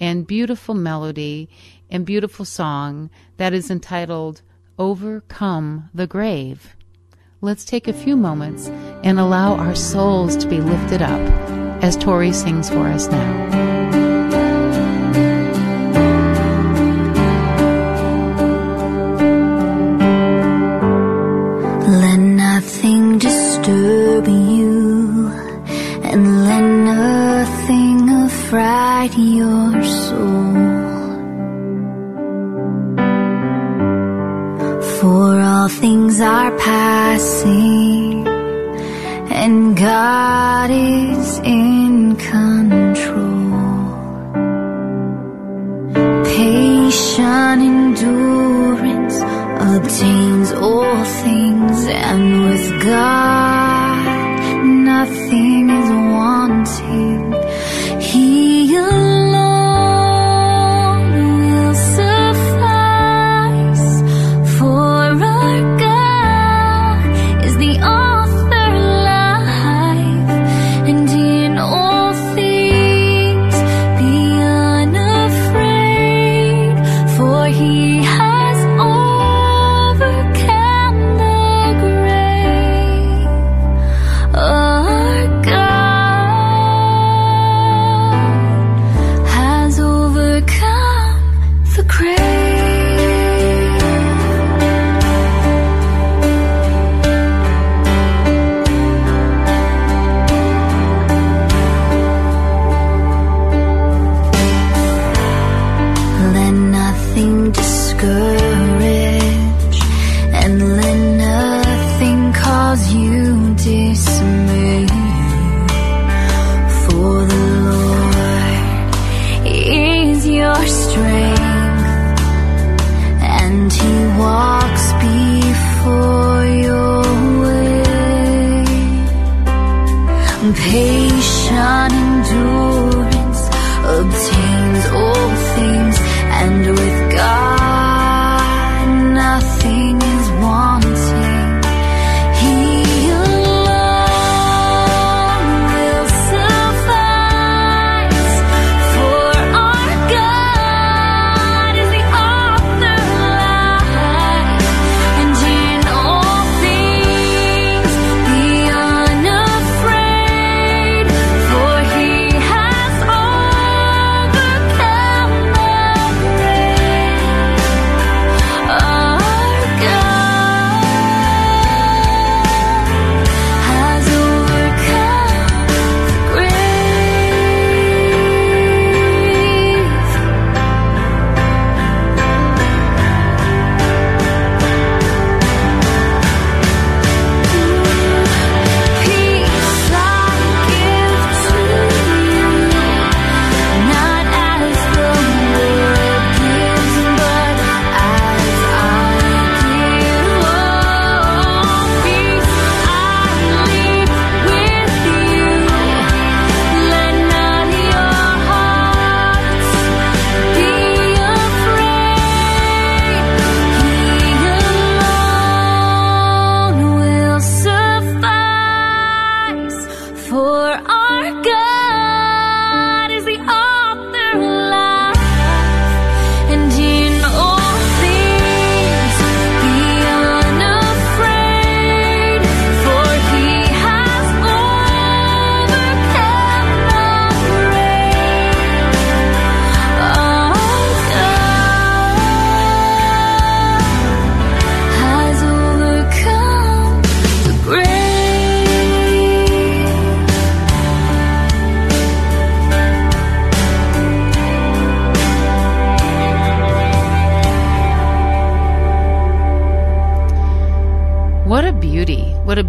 and 0.00 0.26
beautiful 0.26 0.74
melody 0.74 1.48
and 1.94 2.04
beautiful 2.04 2.44
song 2.44 3.08
that 3.36 3.54
is 3.54 3.70
entitled 3.70 4.42
Overcome 4.80 5.90
the 5.94 6.08
Grave. 6.08 6.74
Let's 7.40 7.64
take 7.64 7.86
a 7.86 7.92
few 7.92 8.16
moments 8.16 8.66
and 9.04 9.20
allow 9.20 9.54
our 9.54 9.76
souls 9.76 10.36
to 10.38 10.48
be 10.48 10.60
lifted 10.60 11.02
up 11.02 11.20
as 11.84 11.96
Tori 11.96 12.32
sings 12.32 12.68
for 12.68 12.88
us 12.88 13.06
now. 13.06 13.32
Let 21.86 22.18
nothing 22.18 23.18
disturb 23.18 24.26
you, 24.26 25.28
and 26.02 26.44
let 26.44 26.62
nothing 26.62 28.08
affright 28.08 29.16
your 29.16 29.33
For 35.04 35.38
all 35.38 35.68
things 35.68 36.18
are 36.18 36.50
passing, 36.56 38.26
and 39.42 39.76
God 39.76 40.70
is 40.70 41.40
in 41.40 42.16
control. 42.16 43.52
Patient 46.24 47.60
endurance 47.70 49.16
obtains 49.76 50.52
all 50.52 51.04
things, 51.22 51.78
and 52.08 52.44
with 52.48 52.66
God 52.82 54.64
nothing 54.64 55.68
is 55.68 55.90
wanting. 56.16 57.03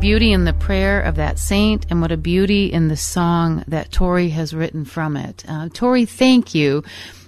Beauty 0.06 0.34
in 0.34 0.46
the 0.46 0.54
prayer 0.54 1.02
of 1.02 1.16
that 1.16 1.40
saint, 1.40 1.88
and 1.90 2.00
what 2.00 2.12
a 2.12 2.18
beauty 2.18 2.72
in 2.72 2.90
the 2.90 2.96
song 2.96 3.64
that 3.68 3.92
Tori 3.92 4.30
has 4.30 4.54
written 4.54 4.86
from 4.86 5.18
it. 5.18 5.44
Uh, 5.48 5.68
Tori, 5.74 6.06
thank 6.06 6.54
you 6.54 6.84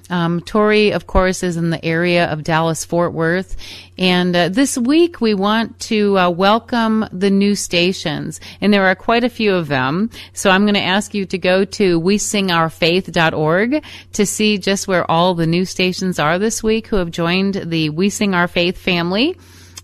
Um, 0.10 0.42
Tori, 0.42 0.92
of 0.92 1.08
course, 1.08 1.44
is 1.44 1.58
in 1.58 1.70
the 1.70 1.84
area 1.84 2.26
of 2.26 2.44
Dallas 2.44 2.86
Fort 2.86 3.14
Worth. 3.14 3.58
And 3.98 4.36
uh, 4.36 4.50
this 4.50 4.78
week 4.78 5.20
we 5.20 5.34
want 5.34 5.80
to 5.82 6.18
uh, 6.18 6.30
welcome 6.30 7.06
the 7.12 7.30
new 7.30 7.56
stations. 7.56 8.40
And 8.62 8.74
there 8.74 8.86
are 8.86 8.96
quite 8.96 9.24
a 9.24 9.30
few 9.30 9.54
of 9.54 9.68
them. 9.68 10.10
So 10.34 10.50
I'm 10.50 10.64
going 10.64 10.76
to 10.76 10.82
ask 10.82 11.14
you 11.14 11.26
to 11.26 11.38
go 11.38 11.66
to 11.66 12.00
wesingourfaith.org 12.00 13.84
to 14.14 14.26
see 14.26 14.58
just 14.58 14.88
where 14.88 15.10
all 15.10 15.34
the 15.34 15.48
new 15.48 15.66
stations 15.66 16.20
are 16.20 16.40
this 16.40 16.64
week 16.64 16.88
who 16.88 16.98
have 16.98 17.12
joined 17.12 17.56
the 17.56 17.90
We 17.90 18.10
Sing 18.10 18.34
Our 18.34 18.48
Faith 18.48 18.78
family. 18.78 19.36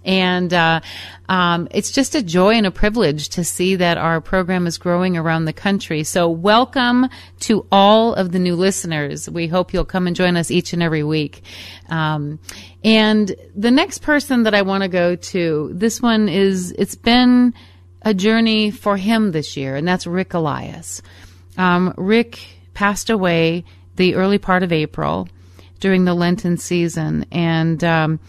And 0.06 0.54
uh, 0.54 0.82
um, 1.30 1.68
it's 1.72 1.92
just 1.92 2.16
a 2.16 2.22
joy 2.22 2.54
and 2.54 2.66
a 2.66 2.72
privilege 2.72 3.30
to 3.30 3.44
see 3.44 3.76
that 3.78 3.98
our 3.98 4.20
program 4.22 4.68
is 4.68 4.78
growing 4.78 5.16
around 5.16 5.46
the 5.46 5.54
country. 5.54 6.04
So, 6.04 6.30
welcome 6.30 7.08
to 7.42 7.66
all 7.72 8.14
of 8.14 8.32
the 8.32 8.40
new 8.40 8.56
listeners. 8.56 9.30
We 9.30 9.48
hope 9.48 9.74
you'll 9.74 9.86
come 9.86 10.08
and 10.08 10.16
join 10.16 10.36
us 10.36 10.52
each 10.52 10.74
and 10.74 10.84
every 10.84 11.04
week. 11.04 11.44
Um, 11.90 12.40
and 12.84 13.34
the 13.56 13.72
next 13.72 14.00
person 14.00 14.44
that 14.44 14.54
I 14.54 14.64
want 14.64 14.84
to 14.84 14.90
go 14.90 15.16
to, 15.16 15.72
this 15.74 16.02
one 16.02 16.28
is, 16.28 16.72
it's 16.78 16.96
been 16.96 17.54
a 18.02 18.14
journey 18.14 18.72
for 18.72 18.98
him 18.98 19.32
this 19.32 19.56
year, 19.56 19.76
and 19.76 19.88
that's 19.88 20.06
Rick 20.06 20.34
Elias. 20.34 21.02
Um, 21.58 21.94
Rick 21.98 22.40
passed 22.74 23.10
away 23.10 23.64
the 23.96 24.16
early 24.16 24.38
part 24.38 24.64
of 24.64 24.72
April 24.72 25.30
during 25.80 26.06
the 26.06 26.14
Lenten 26.14 26.58
season, 26.58 27.26
and 27.32 27.84
um, 27.84 28.20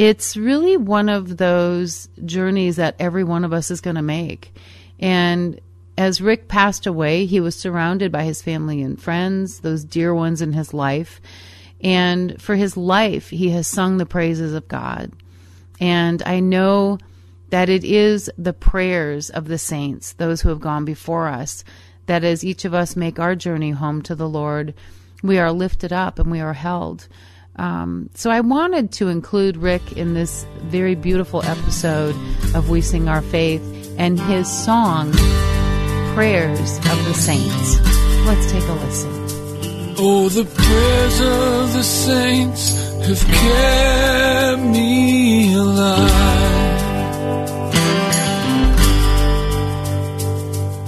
it's 0.00 0.34
really 0.34 0.78
one 0.78 1.10
of 1.10 1.36
those 1.36 2.08
journeys 2.24 2.76
that 2.76 2.96
every 2.98 3.22
one 3.22 3.44
of 3.44 3.52
us 3.52 3.70
is 3.70 3.82
going 3.82 3.96
to 3.96 4.02
make. 4.02 4.54
And 4.98 5.60
as 5.98 6.22
Rick 6.22 6.48
passed 6.48 6.86
away, 6.86 7.26
he 7.26 7.38
was 7.38 7.54
surrounded 7.54 8.10
by 8.10 8.22
his 8.22 8.40
family 8.40 8.80
and 8.80 8.98
friends, 8.98 9.60
those 9.60 9.84
dear 9.84 10.14
ones 10.14 10.40
in 10.40 10.54
his 10.54 10.72
life. 10.72 11.20
And 11.82 12.40
for 12.40 12.54
his 12.54 12.78
life, 12.78 13.28
he 13.28 13.50
has 13.50 13.66
sung 13.66 13.98
the 13.98 14.06
praises 14.06 14.54
of 14.54 14.68
God. 14.68 15.12
And 15.78 16.22
I 16.22 16.40
know 16.40 16.96
that 17.50 17.68
it 17.68 17.84
is 17.84 18.30
the 18.38 18.54
prayers 18.54 19.28
of 19.28 19.48
the 19.48 19.58
saints, 19.58 20.14
those 20.14 20.40
who 20.40 20.48
have 20.48 20.60
gone 20.60 20.86
before 20.86 21.28
us, 21.28 21.62
that 22.06 22.24
as 22.24 22.42
each 22.42 22.64
of 22.64 22.72
us 22.72 22.96
make 22.96 23.18
our 23.18 23.36
journey 23.36 23.72
home 23.72 24.00
to 24.02 24.14
the 24.14 24.28
Lord, 24.28 24.72
we 25.22 25.38
are 25.38 25.52
lifted 25.52 25.92
up 25.92 26.18
and 26.18 26.30
we 26.30 26.40
are 26.40 26.54
held. 26.54 27.06
Um, 27.56 28.10
so 28.14 28.30
I 28.30 28.40
wanted 28.40 28.92
to 28.92 29.08
include 29.08 29.56
Rick 29.56 29.92
in 29.92 30.14
this 30.14 30.46
very 30.62 30.94
beautiful 30.94 31.42
episode 31.42 32.14
of 32.54 32.70
We 32.70 32.80
Sing 32.80 33.08
Our 33.08 33.22
Faith 33.22 33.62
and 33.98 34.18
his 34.18 34.50
song, 34.50 35.12
Prayers 36.14 36.78
of 36.78 37.04
the 37.04 37.14
Saints. 37.14 37.80
Let's 38.26 38.50
take 38.50 38.64
a 38.64 38.72
listen. 38.72 39.20
Oh, 39.98 40.28
the 40.28 40.44
prayers 40.44 41.20
of 41.20 41.72
the 41.74 41.82
saints 41.82 42.72
have 43.06 43.20
kept 43.26 44.62
me 44.62 45.54
alive. 45.54 46.49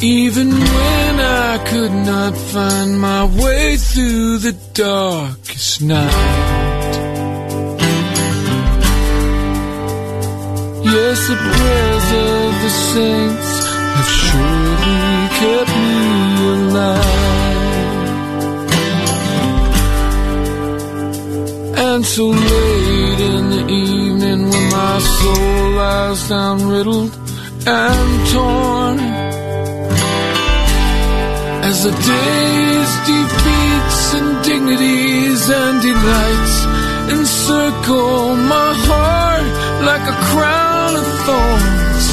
Even 0.04 0.50
when 0.50 1.20
I 1.20 1.58
could 1.64 1.92
not 1.92 2.36
find 2.36 3.00
my 3.00 3.24
way 3.24 3.76
through 3.76 4.38
the 4.38 4.52
darkest 4.74 5.80
night. 5.80 6.10
Yes, 10.82 11.28
the 11.28 11.36
prayers 11.36 12.06
of 12.18 12.52
the 12.64 12.70
saints 12.90 13.50
have 13.94 14.10
surely 14.26 15.28
kept 15.38 15.70
me 15.70 16.00
alive. 16.56 17.22
And 21.78 22.04
so 22.04 22.24
late 22.26 23.20
in 23.20 23.50
the 23.50 23.64
evening 23.70 24.50
when 24.50 24.70
my 24.70 24.98
soul 24.98 25.70
lies 25.76 26.28
down 26.28 26.68
riddled 26.68 27.14
and 27.68 28.28
torn 28.30 29.11
as 31.82 31.90
the 31.90 31.96
day's 32.12 32.92
defeats, 33.10 34.14
and 34.14 34.44
dignities 34.44 35.50
and 35.50 35.82
delights 35.82 36.56
encircle 37.10 38.36
my 38.36 38.70
heart 38.86 39.46
like 39.88 40.04
a 40.14 40.16
crown 40.30 40.94
of 41.02 41.06
thorns. 41.26 42.06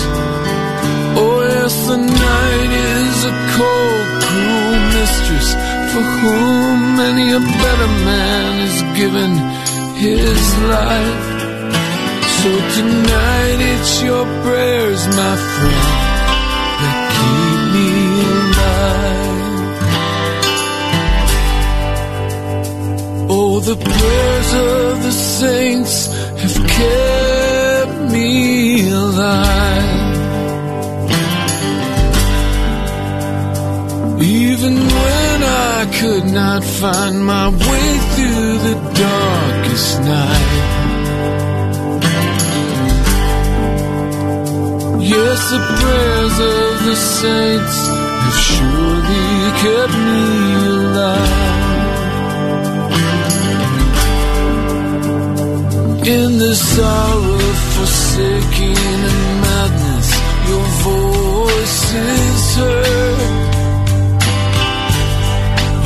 Oh, 1.21 1.41
yes, 1.53 1.75
the 1.87 1.97
night 1.97 2.71
is 2.97 3.17
a 3.31 3.35
cold, 3.57 4.07
cruel 4.25 4.77
mistress 4.97 5.49
for 5.91 6.03
whom 6.17 6.95
many 6.97 7.27
a 7.31 7.39
better 7.39 7.91
man 8.09 8.51
is 8.67 8.77
given 8.99 9.31
his 10.05 10.41
life. 10.75 11.25
So 12.39 12.49
tonight 12.77 13.59
it's 13.73 14.01
your 14.01 14.25
prayers, 14.43 15.05
my 15.07 15.35
friend, 15.53 15.89
that 16.81 16.97
keep 17.15 17.61
me 17.75 17.89
alive. 18.23 18.58
The 23.59 23.75
prayers 23.75 24.53
of 24.53 25.03
the 25.03 25.11
saints 25.11 26.07
have 26.41 26.67
kept 26.67 28.11
me 28.11 28.89
alive. 28.89 30.15
Even 34.23 34.75
when 34.75 35.43
I 35.43 35.85
could 35.99 36.25
not 36.33 36.63
find 36.63 37.25
my 37.25 37.49
way 37.49 37.89
through 38.15 38.57
the 38.69 38.75
darkest 38.95 39.99
night. 39.99 40.59
Yes, 45.03 45.39
the 45.51 45.61
prayers 45.79 46.39
of 46.39 46.85
the 46.85 46.95
saints 46.95 47.77
have 48.23 48.39
surely 48.39 49.51
kept 49.61 49.93
me 50.07 50.53
alive. 50.65 51.58
In 56.01 56.37
the 56.39 56.55
sorrow, 56.55 57.37
forsaking 57.75 58.99
and 59.11 59.41
madness, 59.43 60.09
your 60.47 60.65
voice 60.87 61.93
is 61.93 62.55
heard. 62.55 63.19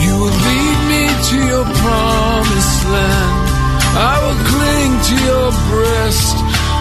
You 0.03 0.14
will 0.22 0.38
lead 0.47 0.80
me 0.93 1.03
to 1.30 1.38
your 1.51 1.66
promised 1.82 2.86
land. 2.93 3.49
I 3.97 4.14
will 4.24 4.41
cling 4.53 4.91
to 5.09 5.16
your 5.30 5.49
breast 5.74 6.36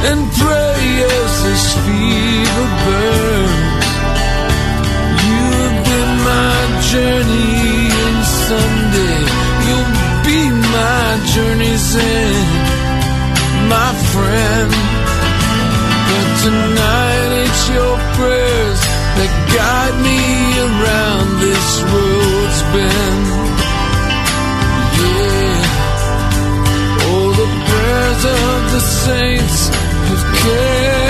and 0.08 0.20
pray 0.36 0.84
as 1.16 1.32
this 1.42 1.66
fever 1.82 2.68
burns. 2.84 3.88
You 5.24 5.40
have 5.56 5.78
been 5.88 6.12
my 6.30 6.58
journey, 6.92 7.90
and 8.04 8.18
someday 8.44 9.20
you'll 9.66 9.92
be 10.20 10.40
my 10.76 11.08
journey's 11.32 11.96
end 11.96 12.71
my 13.72 13.92
friend. 14.12 14.70
But 16.08 16.28
tonight 16.44 17.30
it's 17.44 17.62
your 17.76 17.94
prayers 18.18 18.80
that 19.16 19.32
guide 19.56 19.96
me 20.08 20.20
around 20.68 21.28
this 21.46 21.68
road's 21.92 22.60
bend. 22.72 23.26
Yeah. 25.00 25.62
Oh, 27.08 27.28
the 27.40 27.48
prayers 27.68 28.22
of 28.40 28.58
the 28.74 28.82
saints 29.04 29.58
have 30.08 30.24
kept 30.42 31.01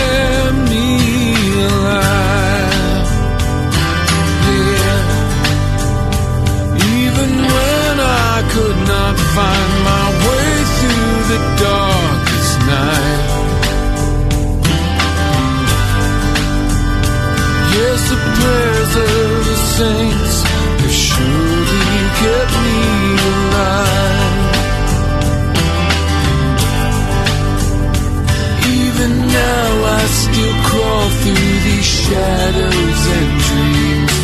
shadows 32.12 33.02
and 33.16 33.30
dreams. 33.48 34.14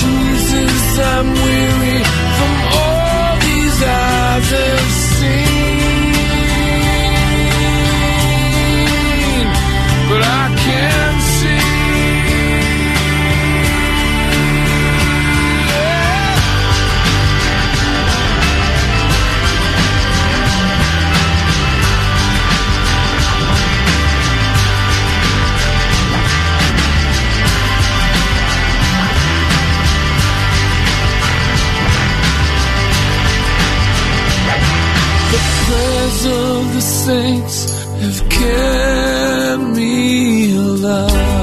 Jesus, 0.00 0.76
I'm 1.12 1.28
weary 1.44 2.00
from 2.36 2.54
all 2.80 3.32
these 3.46 3.78
eyes 3.82 4.48
have 4.58 4.90
seen. 5.14 5.66
but 10.08 10.22
I 10.40 10.55
saints 37.06 37.58
have 38.02 38.20
kept 38.28 39.62
me 39.78 40.56
alive. 40.56 41.36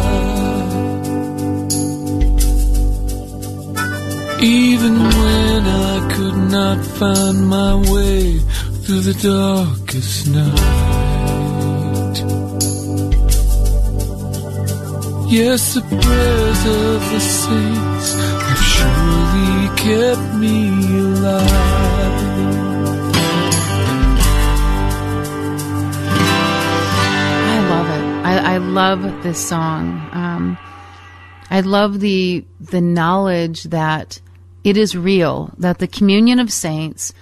Even 4.42 4.96
when 5.20 5.62
I 5.92 5.96
could 6.14 6.40
not 6.58 6.80
find 7.00 7.38
my 7.48 7.74
way 7.94 8.40
through 8.82 9.04
the 9.10 9.18
darkest 9.34 10.28
night. 10.38 12.18
Yes, 15.40 15.62
the 15.76 15.84
prayers 16.04 16.62
of 16.82 17.00
the 17.14 17.22
saints 17.42 18.08
have 18.48 18.64
surely 18.74 19.60
kept 19.86 20.28
me 20.44 20.58
alive. 21.06 21.73
Love 28.74 29.22
this 29.22 29.38
song. 29.38 30.10
Um, 30.14 30.58
I 31.52 31.62
love 31.62 32.00
the 32.00 32.44
the 32.60 32.82
knowledge 32.82 33.66
that 33.66 34.20
it 34.64 34.78
is 34.78 34.98
real, 34.98 35.54
that 35.60 35.78
the 35.78 35.88
communion 35.88 36.40
of 36.40 36.52
saints, 36.52 37.14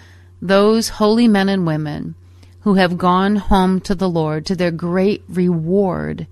those 0.41 0.88
holy 0.88 1.28
men 1.28 1.49
and 1.49 1.68
women 1.68 2.16
who 2.62 2.76
have 2.76 2.97
gone 2.97 3.36
home 3.36 3.82
to 3.82 3.93
the 3.93 4.08
Lord 4.08 4.45
to 4.45 4.56
their 4.56 4.72
great 4.72 5.26
reward, 5.28 6.26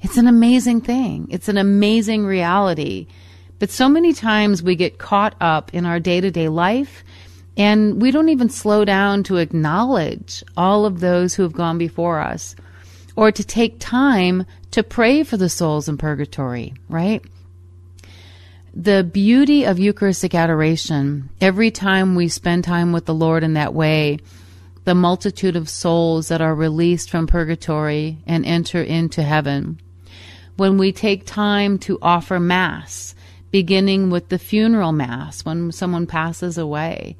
it's 0.00 0.16
an 0.16 0.28
amazing 0.28 0.80
thing. 0.80 1.26
It's 1.28 1.48
an 1.48 1.58
amazing 1.58 2.24
reality. 2.24 3.08
But 3.58 3.70
so 3.70 3.88
many 3.88 4.12
times 4.12 4.62
we 4.62 4.76
get 4.76 4.98
caught 4.98 5.34
up 5.40 5.74
in 5.74 5.84
our 5.84 5.98
day 5.98 6.20
to 6.20 6.30
day 6.30 6.48
life 6.48 7.02
and 7.56 8.00
we 8.00 8.12
don't 8.12 8.28
even 8.28 8.48
slow 8.48 8.84
down 8.84 9.24
to 9.24 9.38
acknowledge 9.38 10.44
all 10.56 10.86
of 10.86 11.00
those 11.00 11.34
who 11.34 11.42
have 11.42 11.52
gone 11.52 11.78
before 11.78 12.20
us 12.20 12.54
or 13.16 13.32
to 13.32 13.42
take 13.42 13.80
time 13.80 14.44
to 14.70 14.82
pray 14.82 15.24
for 15.24 15.36
the 15.36 15.48
souls 15.48 15.88
in 15.88 15.96
purgatory, 15.96 16.74
right? 16.88 17.24
The 18.74 19.02
beauty 19.02 19.64
of 19.64 19.78
Eucharistic 19.78 20.34
adoration, 20.34 21.30
every 21.40 21.70
time 21.70 22.14
we 22.14 22.28
spend 22.28 22.62
time 22.62 22.92
with 22.92 23.06
the 23.06 23.14
Lord 23.14 23.42
in 23.42 23.54
that 23.54 23.72
way, 23.72 24.18
the 24.84 24.94
multitude 24.94 25.56
of 25.56 25.70
souls 25.70 26.28
that 26.28 26.42
are 26.42 26.54
released 26.54 27.10
from 27.10 27.26
purgatory 27.26 28.18
and 28.26 28.44
enter 28.44 28.82
into 28.82 29.22
heaven. 29.22 29.80
When 30.56 30.76
we 30.76 30.92
take 30.92 31.26
time 31.26 31.78
to 31.80 31.98
offer 32.02 32.38
Mass, 32.38 33.14
beginning 33.50 34.10
with 34.10 34.28
the 34.28 34.38
funeral 34.38 34.92
Mass 34.92 35.44
when 35.44 35.72
someone 35.72 36.06
passes 36.06 36.58
away, 36.58 37.16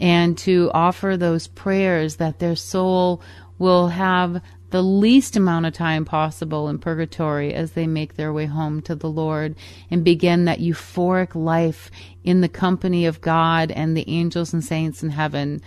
and 0.00 0.36
to 0.38 0.70
offer 0.72 1.16
those 1.16 1.46
prayers 1.46 2.16
that 2.16 2.38
their 2.38 2.56
soul 2.56 3.20
will 3.58 3.88
have 3.88 4.42
the 4.70 4.82
least 4.82 5.36
amount 5.36 5.66
of 5.66 5.72
time 5.72 6.04
possible 6.04 6.68
in 6.68 6.78
purgatory 6.78 7.54
as 7.54 7.72
they 7.72 7.86
make 7.86 8.14
their 8.14 8.32
way 8.32 8.46
home 8.46 8.82
to 8.82 8.94
the 8.94 9.08
Lord 9.08 9.54
and 9.90 10.04
begin 10.04 10.44
that 10.46 10.58
euphoric 10.58 11.34
life 11.34 11.90
in 12.24 12.40
the 12.40 12.48
company 12.48 13.06
of 13.06 13.20
God 13.20 13.70
and 13.70 13.96
the 13.96 14.08
angels 14.08 14.52
and 14.52 14.64
saints 14.64 15.02
in 15.02 15.10
heaven. 15.10 15.62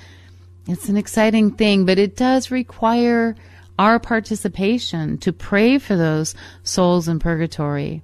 It's 0.68 0.90
an 0.90 0.98
exciting 0.98 1.52
thing, 1.52 1.86
but 1.86 1.98
it 1.98 2.16
does 2.16 2.52
require 2.52 3.36
our 3.80 4.00
participation 4.00 5.18
to 5.20 5.32
pray 5.32 5.78
for 5.78 5.96
those 5.96 6.36
souls 6.64 7.08
in 7.08 7.20
purgatory. 7.20 8.02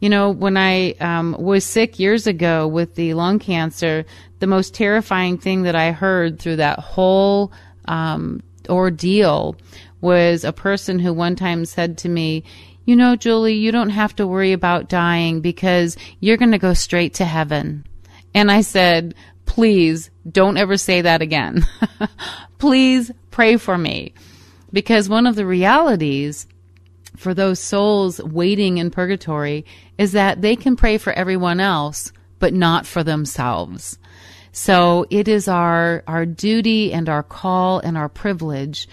You 0.00 0.08
know, 0.08 0.30
when 0.30 0.56
I 0.56 0.92
um, 0.94 1.36
was 1.38 1.64
sick 1.64 1.98
years 1.98 2.26
ago 2.26 2.66
with 2.66 2.96
the 2.96 3.14
lung 3.14 3.38
cancer, 3.38 4.04
the 4.40 4.46
most 4.46 4.74
terrifying 4.74 5.38
thing 5.38 5.62
that 5.62 5.76
I 5.76 5.92
heard 5.92 6.38
through 6.38 6.56
that 6.56 6.78
whole 6.80 7.52
um, 7.86 8.42
ordeal 8.68 9.56
was 10.00 10.44
a 10.44 10.52
person 10.52 10.98
who 10.98 11.12
one 11.12 11.36
time 11.36 11.64
said 11.64 11.98
to 11.98 12.08
me, 12.08 12.44
you 12.84 12.96
know, 12.96 13.16
Julie, 13.16 13.54
you 13.54 13.70
don't 13.70 13.90
have 13.90 14.16
to 14.16 14.26
worry 14.26 14.52
about 14.52 14.88
dying 14.88 15.40
because 15.40 15.96
you're 16.20 16.36
going 16.36 16.52
to 16.52 16.58
go 16.58 16.74
straight 16.74 17.14
to 17.14 17.24
heaven. 17.24 17.84
And 18.34 18.50
I 18.50 18.62
said, 18.62 19.14
please 19.44 20.10
don't 20.30 20.56
ever 20.56 20.76
say 20.76 21.02
that 21.02 21.20
again. 21.20 21.66
please 22.58 23.10
pray 23.30 23.56
for 23.56 23.76
me. 23.76 24.14
Because 24.72 25.08
one 25.08 25.26
of 25.26 25.34
the 25.34 25.46
realities 25.46 26.46
for 27.16 27.34
those 27.34 27.58
souls 27.58 28.22
waiting 28.22 28.78
in 28.78 28.90
purgatory 28.90 29.64
is 29.98 30.12
that 30.12 30.40
they 30.40 30.56
can 30.56 30.76
pray 30.76 30.98
for 30.98 31.12
everyone 31.12 31.60
else, 31.60 32.12
but 32.38 32.54
not 32.54 32.86
for 32.86 33.02
themselves. 33.02 33.98
So 34.52 35.06
it 35.10 35.28
is 35.28 35.48
our, 35.48 36.04
our 36.06 36.24
duty 36.24 36.92
and 36.92 37.08
our 37.08 37.22
call 37.22 37.80
and 37.80 37.98
our 37.98 38.08
privilege 38.08 38.88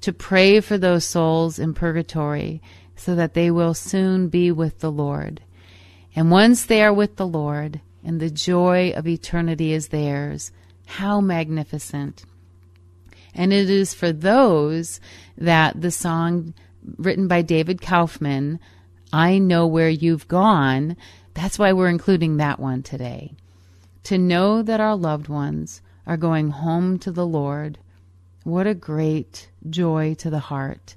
to 0.00 0.12
pray 0.12 0.60
for 0.60 0.78
those 0.78 1.04
souls 1.04 1.58
in 1.58 1.74
purgatory 1.74 2.62
so 2.96 3.14
that 3.14 3.34
they 3.34 3.50
will 3.50 3.74
soon 3.74 4.28
be 4.28 4.50
with 4.50 4.80
the 4.80 4.90
Lord. 4.90 5.42
And 6.14 6.30
once 6.30 6.64
they 6.64 6.82
are 6.82 6.92
with 6.92 7.16
the 7.16 7.26
Lord 7.26 7.80
and 8.04 8.20
the 8.20 8.30
joy 8.30 8.90
of 8.90 9.06
eternity 9.06 9.72
is 9.72 9.88
theirs, 9.88 10.52
how 10.86 11.20
magnificent. 11.20 12.24
And 13.34 13.52
it 13.52 13.70
is 13.70 13.94
for 13.94 14.12
those 14.12 15.00
that 15.36 15.80
the 15.80 15.90
song 15.90 16.54
written 16.96 17.28
by 17.28 17.42
David 17.42 17.80
Kauffman, 17.80 18.58
I 19.12 19.38
Know 19.38 19.66
Where 19.66 19.88
You've 19.88 20.28
Gone, 20.28 20.96
that's 21.34 21.58
why 21.58 21.72
we're 21.72 21.88
including 21.88 22.36
that 22.36 22.58
one 22.58 22.82
today. 22.82 23.34
To 24.04 24.18
know 24.18 24.62
that 24.62 24.80
our 24.80 24.96
loved 24.96 25.28
ones 25.28 25.82
are 26.06 26.16
going 26.16 26.50
home 26.50 26.98
to 27.00 27.12
the 27.12 27.26
Lord 27.26 27.78
what 28.48 28.66
a 28.66 28.74
great 28.74 29.48
joy 29.68 30.14
to 30.14 30.30
the 30.30 30.38
heart. 30.38 30.96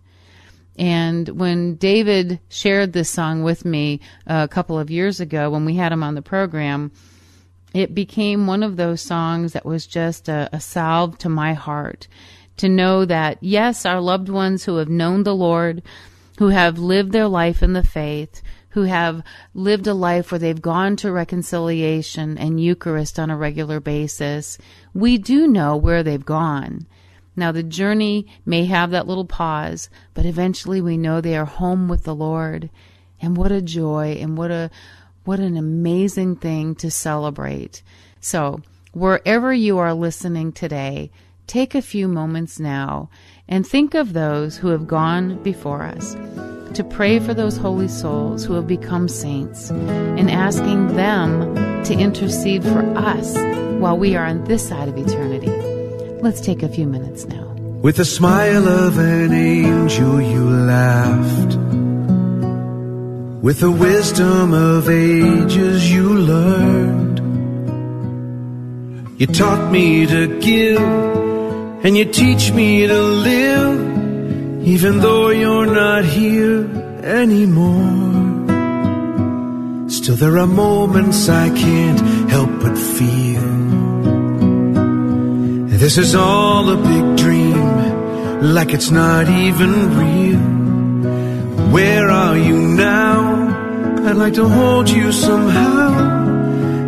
And 0.77 1.27
when 1.29 1.75
David 1.75 2.39
shared 2.49 2.93
this 2.93 3.09
song 3.09 3.43
with 3.43 3.65
me 3.65 3.99
uh, 4.25 4.47
a 4.49 4.53
couple 4.53 4.79
of 4.79 4.89
years 4.89 5.19
ago 5.19 5.49
when 5.49 5.65
we 5.65 5.75
had 5.75 5.91
him 5.91 6.01
on 6.01 6.15
the 6.15 6.21
program, 6.21 6.91
it 7.73 7.93
became 7.93 8.47
one 8.47 8.63
of 8.63 8.77
those 8.77 9.01
songs 9.01 9.53
that 9.53 9.65
was 9.65 9.85
just 9.85 10.29
a, 10.29 10.49
a 10.51 10.59
salve 10.59 11.17
to 11.19 11.29
my 11.29 11.53
heart 11.53 12.07
to 12.57 12.69
know 12.69 13.05
that, 13.05 13.37
yes, 13.41 13.85
our 13.85 14.01
loved 14.01 14.29
ones 14.29 14.65
who 14.65 14.77
have 14.77 14.89
known 14.89 15.23
the 15.23 15.35
Lord, 15.35 15.81
who 16.39 16.49
have 16.49 16.77
lived 16.77 17.11
their 17.11 17.27
life 17.27 17.63
in 17.63 17.73
the 17.73 17.83
faith, 17.83 18.41
who 18.69 18.83
have 18.83 19.23
lived 19.53 19.87
a 19.87 19.93
life 19.93 20.31
where 20.31 20.39
they've 20.39 20.61
gone 20.61 20.95
to 20.97 21.11
reconciliation 21.11 22.37
and 22.37 22.61
Eucharist 22.61 23.19
on 23.19 23.29
a 23.29 23.37
regular 23.37 23.79
basis, 23.79 24.57
we 24.93 25.17
do 25.17 25.47
know 25.47 25.75
where 25.75 26.03
they've 26.03 26.25
gone. 26.25 26.87
Now, 27.36 27.51
the 27.51 27.63
journey 27.63 28.27
may 28.45 28.65
have 28.65 28.91
that 28.91 29.07
little 29.07 29.25
pause, 29.25 29.89
but 30.13 30.25
eventually 30.25 30.82
we 30.82 30.97
know 30.97 31.21
they 31.21 31.38
are 31.38 31.45
home 31.45 31.88
with 31.88 32.03
the 32.03 32.15
Lord. 32.15 32.69
And 33.21 33.38
what 33.38 33.51
a 33.51 33.61
joy 33.61 34.17
and 34.19 34.38
what 34.38 34.51
a 34.51 34.69
what 35.23 35.39
an 35.39 35.55
amazing 35.55 36.36
thing 36.36 36.73
to 36.75 36.89
celebrate. 36.89 37.84
So, 38.19 38.61
wherever 38.91 39.53
you 39.53 39.77
are 39.77 39.93
listening 39.93 40.51
today, 40.51 41.11
take 41.47 41.75
a 41.75 41.82
few 41.82 42.07
moments 42.07 42.59
now 42.59 43.09
and 43.47 43.65
think 43.65 43.93
of 43.93 44.13
those 44.13 44.57
who 44.57 44.69
have 44.69 44.88
gone 44.88 45.41
before 45.43 45.84
us, 45.84 46.15
to 46.73 46.84
pray 46.84 47.19
for 47.19 47.34
those 47.34 47.57
holy 47.57 47.88
souls 47.88 48.45
who 48.45 48.53
have 48.53 48.67
become 48.67 49.07
saints, 49.07 49.69
and 49.69 50.32
asking 50.32 50.95
them 50.95 51.53
to 51.84 51.93
intercede 51.93 52.63
for 52.63 52.82
us 52.97 53.36
while 53.79 53.97
we 53.97 54.15
are 54.15 54.25
on 54.25 54.43
this 54.45 54.67
side 54.67 54.88
of 54.88 54.97
eternity. 54.97 55.80
Let's 56.22 56.39
take 56.39 56.61
a 56.61 56.69
few 56.69 56.86
minutes 56.86 57.26
now. 57.26 57.47
With 57.82 57.95
the 57.95 58.05
smile 58.05 58.67
of 58.67 58.99
an 58.99 59.34
angel, 59.34 60.22
you 60.22 60.43
laughed. 60.47 61.55
With 63.41 63.61
the 63.61 63.72
wisdom 63.72 64.53
of 64.53 64.88
ages, 64.88 65.91
you 65.91 66.13
learned. 66.13 67.17
You 69.19 69.26
taught 69.26 69.72
me 69.72 70.05
to 70.05 70.39
give, 70.39 70.80
and 71.84 71.97
you 71.97 72.05
teach 72.05 72.51
me 72.51 72.86
to 72.86 73.01
live, 73.01 74.67
even 74.67 74.99
though 74.99 75.30
you're 75.30 75.65
not 75.65 76.05
here 76.05 76.69
anymore. 77.03 78.30
Still, 79.89 80.17
there 80.17 80.38
are 80.38 80.45
moments 80.45 81.28
I 81.30 81.49
can't 81.49 81.99
help 82.30 82.51
but 82.61 82.78
feel 82.78 83.70
this 85.82 85.97
is 85.97 86.13
all 86.13 86.69
a 86.69 86.77
big 86.77 87.17
dream, 87.17 88.53
like 88.53 88.71
it's 88.71 88.91
not 88.91 89.27
even 89.27 89.71
real. 90.01 90.43
Where 91.73 92.07
are 92.07 92.38
you 92.38 92.55
now? 92.55 93.19
I'd 94.05 94.15
like 94.15 94.36
to 94.36 94.47
hold 94.47 94.88
you 94.91 95.11
somehow. 95.11 95.89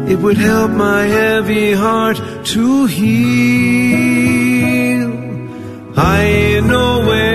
It 0.08 0.20
would 0.20 0.38
help 0.38 0.70
my 0.70 1.06
heavy 1.06 1.74
heart 1.74 2.22
to 2.54 2.86
heal. 2.86 3.04
I 5.98 6.62
know 6.64 7.04
where 7.08 7.33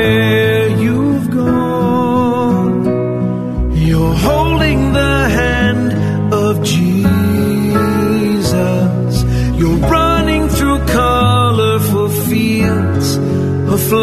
of 13.92 14.02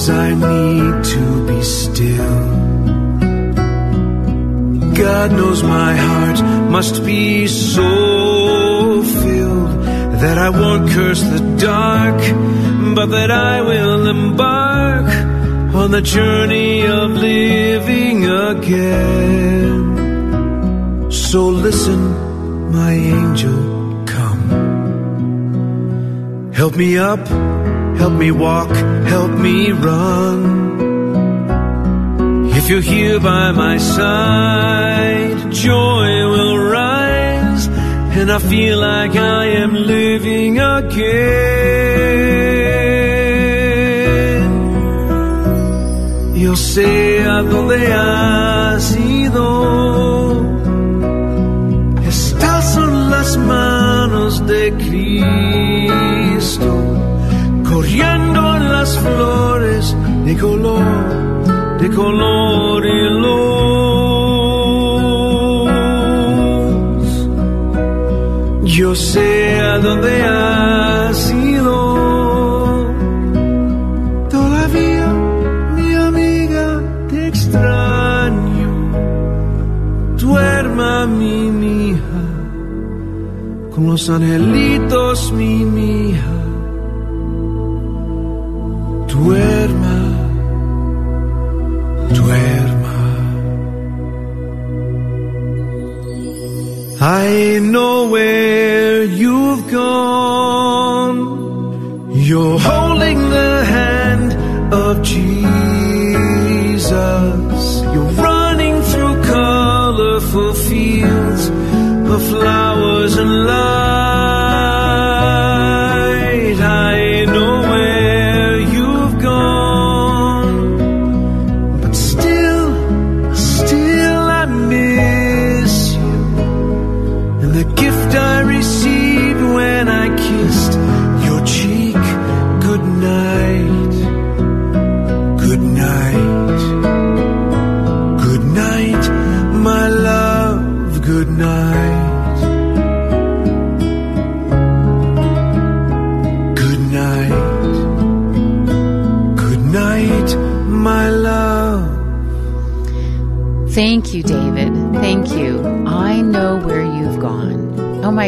knows 0.00 0.08
I 0.08 0.30
need 0.34 1.04
to 1.04 1.46
be 1.46 1.62
still. 1.62 2.46
God 4.94 5.32
knows 5.32 5.62
my 5.62 5.94
heart 5.94 6.40
must 6.70 7.04
be 7.04 7.46
so 7.46 9.02
filled 9.02 9.84
that 10.22 10.38
I 10.38 10.48
won't 10.50 10.90
curse 10.90 11.22
the 11.22 11.40
dark, 11.58 12.18
but 12.94 13.06
that 13.06 13.30
I 13.30 13.60
will 13.60 14.06
embark 14.06 15.06
on 15.74 15.90
the 15.90 16.02
journey 16.02 16.86
of 16.86 17.10
living 17.10 18.24
again. 18.26 19.80
So 21.10 21.48
listen, 21.48 22.72
my 22.72 22.92
angel, 22.92 24.04
come. 24.06 24.42
Help 26.52 26.76
me 26.76 26.96
up, 26.98 27.20
help 28.00 28.14
me 28.14 28.30
walk, 28.30 28.70
help 29.14 29.32
me 29.46 29.72
run. 29.72 30.40
If 32.58 32.70
you're 32.70 32.88
here 32.94 33.20
by 33.20 33.52
my 33.52 33.76
side, 33.76 35.52
joy 35.52 36.08
will 36.32 36.58
rise, 36.58 37.68
and 38.18 38.32
I 38.32 38.38
feel 38.38 38.78
like 38.78 39.14
I 39.16 39.44
am 39.62 39.72
living 39.74 40.58
again. 40.58 41.40
Yo 46.34 46.56
sé 46.56 47.22
a 47.36 47.42
dónde 47.42 47.92
has 47.92 48.96
ido. 48.96 49.48
Estas 52.08 52.74
son 52.74 53.10
las 53.10 53.36
manos 53.36 54.32
de 54.46 54.72
Cristo, 54.84 56.70
corriendo 57.80 58.56
en 58.56 58.72
las 58.72 58.98
flores 58.98 59.96
de 60.26 60.36
color 60.36 60.84
de 61.80 61.88
color 61.88 62.84
y 62.84 63.02
luz. 63.22 63.40
Yo 68.76 68.94
sé 68.94 69.58
a 69.60 69.78
dónde 69.78 70.22
has 70.24 71.30
ido. 71.32 71.76
Todavía, 74.28 75.06
mi 75.76 75.94
amiga, 75.94 76.82
te 77.08 77.28
extraño. 77.28 78.70
Duerma 80.18 81.06
mi 81.06 81.50
mija, 81.50 82.22
con 83.74 83.86
los 83.86 84.10
angelitos 84.10 85.32
mi 85.32 85.64
mija. 85.64 86.39
I 97.02 97.58
know 97.62 98.10
where 98.10 99.04
you've 99.04 99.70
gone. 99.70 101.16
You're 102.12 102.58
holding 102.58 103.30
the 103.30 103.64
hand 103.64 104.34
of 104.74 105.02
Jesus. 105.02 105.30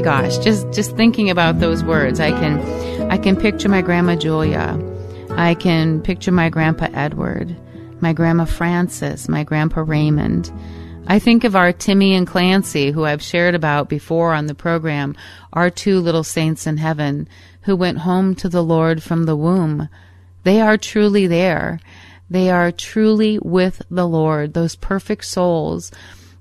Gosh, 0.03 0.39
just 0.39 0.71
just 0.73 0.97
thinking 0.97 1.31
about 1.31 1.61
those 1.61 1.85
words, 1.85 2.19
I 2.19 2.33
can 2.33 2.61
I 3.11 3.19
can 3.19 3.37
picture 3.37 3.69
my 3.69 3.83
grandma 3.83 4.17
Julia. 4.17 4.79
I 5.31 5.55
can 5.55 6.03
picture 6.03 6.33
my 6.33 6.51
grandpa 6.51 6.89
Edward, 6.93 7.57
my 8.01 8.13
grandma 8.13 8.45
Frances, 8.45 9.29
my 9.29 9.45
grandpa 9.45 9.83
Raymond. 9.83 10.53
I 11.07 11.19
think 11.19 11.45
of 11.45 11.57
our 11.57 11.73
Timmy 11.73 12.15
and 12.15 12.27
Clancy, 12.27 12.91
who 12.91 13.05
I've 13.05 13.23
shared 13.23 13.55
about 13.55 13.89
before 13.89 14.35
on 14.35 14.47
the 14.47 14.55
program, 14.55 15.17
our 15.53 15.71
two 15.71 16.01
little 16.01 16.25
saints 16.25 16.67
in 16.67 16.77
heaven, 16.79 17.29
who 17.63 17.77
went 17.77 17.99
home 17.99 18.35
to 18.37 18.49
the 18.49 18.63
Lord 18.63 19.03
from 19.03 19.25
the 19.25 19.37
womb. 19.37 19.89
They 20.43 20.61
are 20.61 20.77
truly 20.77 21.27
there. 21.29 21.81
They 22.29 22.51
are 22.51 22.73
truly 22.73 23.39
with 23.39 23.83
the 23.91 24.07
Lord, 24.07 24.55
those 24.55 24.75
perfect 24.75 25.25
souls 25.25 25.93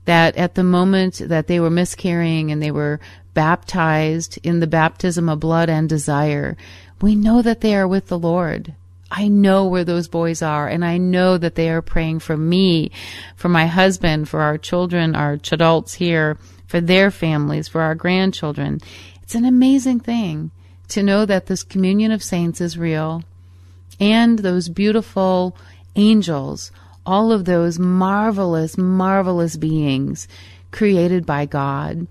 that 0.06 0.36
at 0.36 0.56
the 0.56 0.64
moment 0.64 1.22
that 1.26 1.48
they 1.48 1.60
were 1.60 1.70
miscarrying 1.70 2.52
and 2.52 2.62
they 2.62 2.72
were 2.72 3.00
baptized 3.34 4.40
in 4.44 4.60
the 4.60 4.68
baptism 4.68 5.30
of 5.30 5.40
blood 5.40 5.70
and 5.70 5.88
desire, 5.88 6.58
we 7.02 7.16
know 7.16 7.42
that 7.42 7.62
they 7.62 7.76
are 7.76 7.88
with 7.88 8.08
the 8.08 8.20
Lord. 8.20 8.76
I 9.10 9.28
know 9.28 9.66
where 9.66 9.84
those 9.84 10.08
boys 10.08 10.42
are, 10.42 10.68
and 10.68 10.86
I 10.86 10.98
know 10.98 11.38
that 11.38 11.56
they 11.56 11.70
are 11.70 11.82
praying 11.82 12.20
for 12.20 12.38
me, 12.38 12.92
for 13.36 13.50
my 13.50 13.66
husband, 13.66 14.30
for 14.30 14.42
our 14.42 14.58
children, 14.58 15.16
our 15.16 15.34
adults 15.34 15.96
here, 15.96 16.38
for 16.66 16.80
their 16.80 17.12
families, 17.12 17.68
for 17.68 17.82
our 17.82 17.96
grandchildren. 17.96 18.80
It's 19.22 19.36
an 19.36 19.44
amazing 19.44 20.00
thing 20.00 20.52
to 20.88 21.04
know 21.04 21.26
that 21.26 21.48
this 21.48 21.64
communion 21.64 22.12
of 22.12 22.24
saints 22.24 22.62
is 22.62 22.78
real 22.78 23.24
and 24.00 24.40
those 24.40 24.70
beautiful 24.70 25.56
angels, 25.96 26.72
all 27.06 27.32
of 27.32 27.46
those 27.46 27.78
marvelous, 27.78 28.78
marvelous 28.78 29.58
beings 29.58 30.28
created 30.72 31.26
by 31.26 31.46
God 31.46 32.08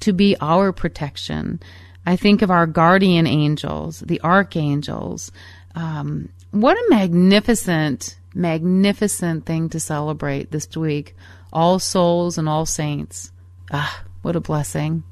to 0.00 0.12
be 0.12 0.36
our 0.40 0.72
protection. 0.72 1.60
I 2.04 2.16
think 2.16 2.42
of 2.42 2.50
our 2.50 2.66
guardian 2.66 3.26
angels, 3.26 4.00
the 4.00 4.20
archangels. 4.22 5.32
Um, 5.74 6.28
what 6.52 6.76
a 6.76 6.86
magnificent, 6.88 8.16
magnificent 8.34 9.44
thing 9.44 9.68
to 9.70 9.80
celebrate 9.80 10.50
this 10.50 10.76
week. 10.76 11.16
All 11.52 11.78
souls 11.78 12.38
and 12.38 12.48
all 12.48 12.66
saints. 12.66 13.32
Ah, 13.72 14.04
what 14.22 14.36
a 14.36 14.40
blessing. 14.40 15.02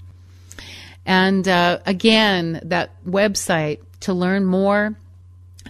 And 1.07 1.47
uh, 1.47 1.81
again, 1.85 2.61
that 2.65 2.91
website 3.05 3.81
to 4.01 4.15
learn 4.15 4.45
more 4.45 4.97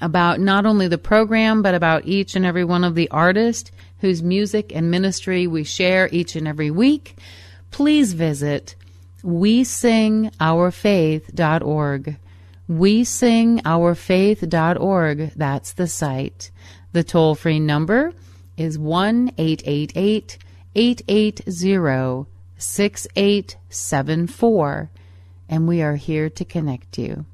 about 0.03 0.41
not 0.41 0.67
only 0.67 0.89
the 0.89 0.99
program, 0.99 1.63
but 1.63 1.75
about 1.75 2.07
each 2.07 2.37
and 2.37 2.45
every 2.45 2.65
one 2.65 2.85
of 2.85 2.95
the 2.95 3.11
artists 3.11 3.71
whose 4.01 4.23
music 4.23 4.73
and 4.75 4.91
ministry 4.91 5.47
we 5.47 5.65
share 5.65 6.09
each 6.13 6.37
and 6.37 6.47
every 6.47 6.71
week, 6.71 7.17
please 7.71 8.13
visit 8.13 8.75
we 9.25 9.65
sing 9.65 10.31
our 10.39 10.71
faith.org. 10.71 12.17
We 12.69 13.03
sing 13.05 13.63
our 13.65 13.95
faith.org. 13.95 15.33
That's 15.35 15.73
the 15.73 15.87
site. 15.87 16.51
The 16.93 17.03
toll 17.03 17.35
free 17.35 17.59
number 17.59 18.13
is 18.59 18.79
1 18.79 19.31
888 19.39 20.37
880 20.77 22.27
6874, 22.57 24.91
and 25.49 25.67
we 25.67 25.83
are 25.83 25.97
here 25.97 26.29
to 26.29 26.45
connect 26.45 26.99
you. 26.99 27.25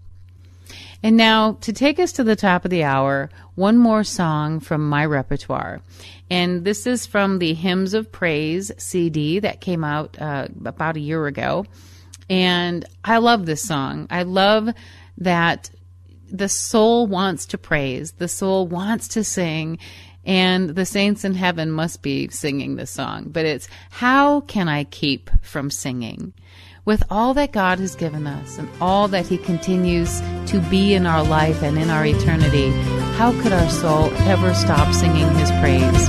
And 1.02 1.16
now, 1.16 1.52
to 1.62 1.72
take 1.72 1.98
us 1.98 2.12
to 2.12 2.24
the 2.24 2.36
top 2.36 2.64
of 2.64 2.70
the 2.70 2.84
hour, 2.84 3.30
one 3.54 3.78
more 3.78 4.04
song 4.04 4.60
from 4.60 4.86
my 4.88 5.04
repertoire. 5.04 5.80
And 6.28 6.64
this 6.64 6.86
is 6.86 7.06
from 7.06 7.38
the 7.38 7.54
Hymns 7.54 7.94
of 7.94 8.12
Praise 8.12 8.70
CD 8.76 9.38
that 9.38 9.62
came 9.62 9.82
out 9.82 10.20
uh, 10.20 10.48
about 10.64 10.96
a 10.96 11.00
year 11.00 11.26
ago. 11.26 11.64
And 12.28 12.84
I 13.04 13.18
love 13.18 13.46
this 13.46 13.62
song. 13.62 14.06
I 14.10 14.22
love 14.22 14.68
that 15.18 15.70
the 16.30 16.48
soul 16.48 17.06
wants 17.06 17.46
to 17.46 17.58
praise, 17.58 18.12
the 18.12 18.28
soul 18.28 18.66
wants 18.68 19.08
to 19.08 19.24
sing, 19.24 19.78
and 20.24 20.70
the 20.70 20.86
saints 20.86 21.24
in 21.24 21.34
heaven 21.34 21.70
must 21.70 22.02
be 22.02 22.28
singing 22.28 22.76
this 22.76 22.90
song. 22.90 23.30
But 23.30 23.46
it's 23.46 23.68
how 23.90 24.42
can 24.42 24.68
I 24.68 24.84
keep 24.84 25.30
from 25.42 25.70
singing? 25.70 26.34
With 26.86 27.04
all 27.10 27.34
that 27.34 27.52
God 27.52 27.78
has 27.78 27.94
given 27.94 28.26
us 28.26 28.56
and 28.56 28.68
all 28.80 29.06
that 29.08 29.26
He 29.26 29.36
continues 29.36 30.20
to 30.46 30.60
be 30.70 30.94
in 30.94 31.06
our 31.06 31.22
life 31.22 31.62
and 31.62 31.78
in 31.78 31.90
our 31.90 32.06
eternity, 32.06 32.70
how 33.18 33.32
could 33.42 33.52
our 33.52 33.68
soul 33.68 34.10
ever 34.20 34.54
stop 34.54 34.94
singing 34.94 35.28
His 35.34 35.50
praise? 35.60 36.08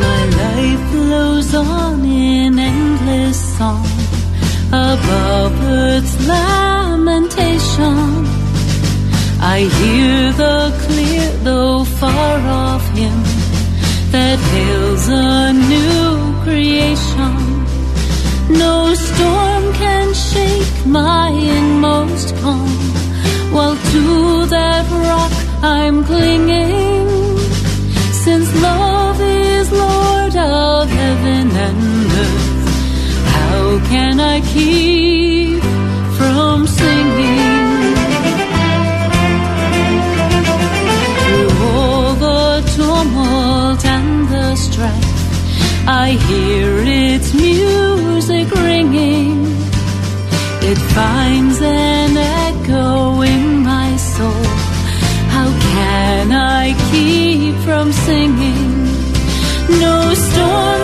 My 0.00 0.24
life 0.40 0.90
flows 0.90 1.54
on 1.54 2.02
in 2.04 2.58
endless 2.58 3.58
song 3.58 3.84
above 4.68 5.52
earth's 5.64 6.26
lamentation. 6.26 7.94
I 9.42 9.68
hear 9.80 10.32
the 10.32 10.72
clear, 10.86 11.30
though 11.44 11.84
far 11.84 12.38
off 12.40 12.88
hymn 12.96 13.22
that 14.12 14.38
hails 14.38 15.08
a 15.08 15.52
new 15.52 16.42
creation. 16.42 17.59
No 18.50 18.94
storm 18.94 19.72
can 19.74 20.12
shake 20.12 20.86
my 20.86 21.28
inmost 21.30 22.34
calm, 22.36 22.68
while 23.52 23.76
to 23.92 24.46
that 24.46 24.84
rock 24.90 25.32
I'm 25.62 26.04
clinging. 26.04 27.08
Since 28.24 28.48
love 28.62 29.20
is 29.20 29.70
Lord 29.72 30.36
of 30.36 30.88
heaven 30.88 31.50
and 31.66 32.12
earth, 32.24 32.68
how 33.34 33.78
can 33.88 34.20
I 34.20 34.40
keep 34.40 35.62
from 36.18 36.66
singing? 36.66 37.94
Through 41.22 41.52
all 41.66 42.14
the 42.14 42.62
tumult 42.74 43.84
and 43.84 44.28
the 44.28 44.54
strife, 44.56 45.86
I 45.86 46.10
hear 46.28 46.69
from 57.80 57.92
singing? 57.92 58.84
No 59.80 60.12
storm 60.12 60.79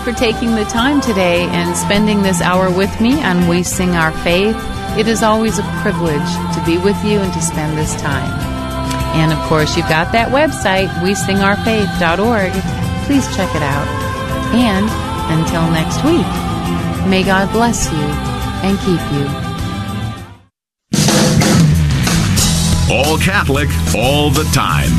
for 0.00 0.12
taking 0.12 0.54
the 0.54 0.64
time 0.64 1.00
today 1.00 1.42
and 1.42 1.76
spending 1.76 2.22
this 2.22 2.40
hour 2.40 2.70
with 2.70 3.00
me 3.00 3.22
on 3.22 3.48
We 3.48 3.62
Sing 3.62 3.90
Our 3.90 4.12
Faith. 4.22 4.56
It 4.98 5.08
is 5.08 5.22
always 5.22 5.58
a 5.58 5.62
privilege 5.82 6.30
to 6.54 6.62
be 6.66 6.78
with 6.78 6.96
you 7.04 7.18
and 7.18 7.32
to 7.32 7.40
spend 7.40 7.76
this 7.76 7.94
time. 8.00 8.30
And 9.16 9.32
of 9.32 9.38
course, 9.48 9.76
you've 9.76 9.88
got 9.88 10.12
that 10.12 10.28
website, 10.28 10.88
wesingourfaith.org. 11.00 12.52
Please 13.06 13.26
check 13.36 13.54
it 13.54 13.62
out. 13.62 13.88
And 14.54 14.88
until 15.32 15.62
next 15.70 16.04
week, 16.04 16.26
may 17.08 17.22
God 17.22 17.50
bless 17.52 17.90
you 17.90 17.98
and 18.66 18.78
keep 18.80 19.00
you. 19.12 19.26
All 22.94 23.18
Catholic, 23.18 23.68
all 23.96 24.30
the 24.30 24.44
time. 24.52 24.90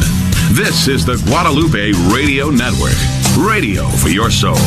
This 0.56 0.88
is 0.88 1.06
the 1.06 1.18
Guadalupe 1.28 1.92
Radio 2.14 2.50
Network. 2.50 3.19
Radio 3.38 3.88
for 3.88 4.10
your 4.10 4.30
soul. 4.32 4.58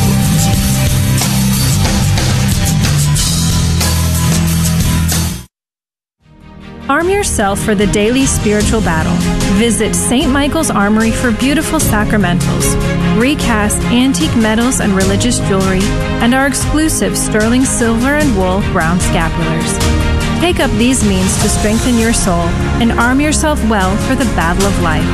Arm 6.89 7.09
yourself 7.09 7.59
for 7.59 7.75
the 7.75 7.87
daily 7.87 8.25
spiritual 8.25 8.81
battle. 8.81 9.15
Visit 9.57 9.95
St. 9.95 10.29
Michael's 10.29 10.69
Armory 10.69 11.11
for 11.11 11.31
beautiful 11.31 11.79
sacramentals, 11.79 12.75
recast 13.19 13.81
antique 13.85 14.35
medals 14.35 14.81
and 14.81 14.93
religious 14.93 15.39
jewelry, 15.47 15.83
and 16.21 16.33
our 16.33 16.45
exclusive 16.45 17.17
sterling 17.17 17.63
silver 17.63 18.15
and 18.15 18.35
wool 18.35 18.61
brown 18.73 18.99
scapulars. 18.99 20.12
Take 20.43 20.59
up 20.59 20.71
these 20.71 21.07
means 21.07 21.41
to 21.41 21.47
strengthen 21.47 21.97
your 21.97 22.11
soul 22.11 22.43
and 22.81 22.91
arm 22.91 23.21
yourself 23.21 23.63
well 23.69 23.95
for 24.05 24.13
the 24.13 24.25
battle 24.35 24.65
of 24.65 24.77
life. 24.81 25.07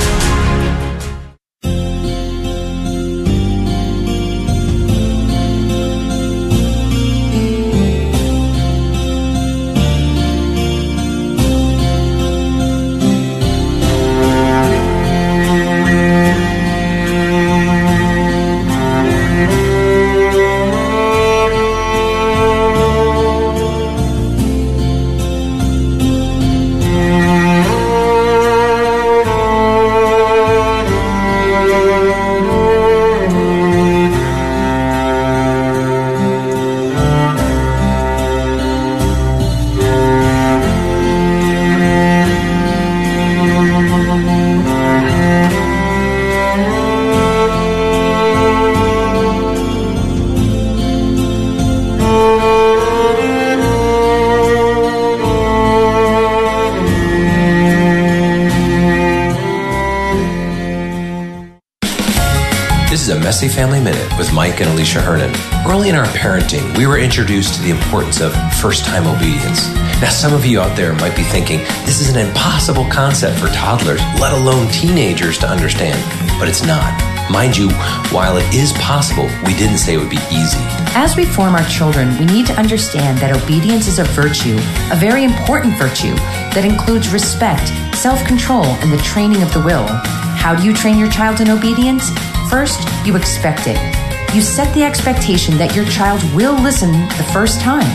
Introduced 67.14 67.54
to 67.54 67.62
the 67.62 67.70
importance 67.70 68.22
of 68.22 68.34
first 68.56 68.86
time 68.86 69.06
obedience. 69.06 69.72
Now, 70.02 70.10
some 70.10 70.34
of 70.34 70.48
you 70.48 70.60
out 70.60 70.76
there 70.76 70.94
might 70.94 71.16
be 71.16 71.22
thinking 71.22 71.60
this 71.86 72.02
is 72.02 72.10
an 72.10 72.18
impossible 72.18 72.86
concept 72.90 73.38
for 73.38 73.50
toddlers, 73.50 74.02
let 74.20 74.34
alone 74.34 74.68
teenagers, 74.72 75.38
to 75.38 75.48
understand. 75.48 75.94
But 76.40 76.48
it's 76.48 76.66
not. 76.66 76.90
Mind 77.30 77.56
you, 77.56 77.70
while 78.10 78.38
it 78.38 78.52
is 78.52 78.74
possible, 78.82 79.30
we 79.46 79.54
didn't 79.54 79.78
say 79.78 79.94
it 79.94 79.98
would 80.00 80.10
be 80.10 80.26
easy. 80.32 80.58
As 80.98 81.16
we 81.16 81.24
form 81.24 81.54
our 81.54 81.66
children, 81.66 82.18
we 82.18 82.26
need 82.26 82.48
to 82.48 82.54
understand 82.54 83.20
that 83.20 83.44
obedience 83.44 83.86
is 83.88 84.00
a 84.00 84.06
virtue, 84.06 84.58
a 84.92 84.96
very 84.96 85.24
important 85.24 85.78
virtue, 85.78 86.16
that 86.56 86.66
includes 86.66 87.10
respect, 87.10 87.68
self 87.96 88.26
control, 88.26 88.66
and 88.66 88.92
the 88.92 89.04
training 89.04 89.44
of 89.44 89.54
the 89.54 89.62
will. 89.62 89.86
How 89.86 90.56
do 90.56 90.64
you 90.64 90.74
train 90.74 90.98
your 90.98 91.12
child 91.12 91.42
in 91.42 91.52
obedience? 91.52 92.10
First, 92.50 92.82
you 93.06 93.16
expect 93.16 93.68
it. 93.68 93.93
You 94.34 94.42
set 94.42 94.74
the 94.74 94.82
expectation 94.82 95.60
that 95.60 95.76
your 95.76 95.86
child 95.86 96.24
will 96.34 96.56
listen 96.60 96.92
the 96.92 97.30
first 97.32 97.62
time. 97.62 97.86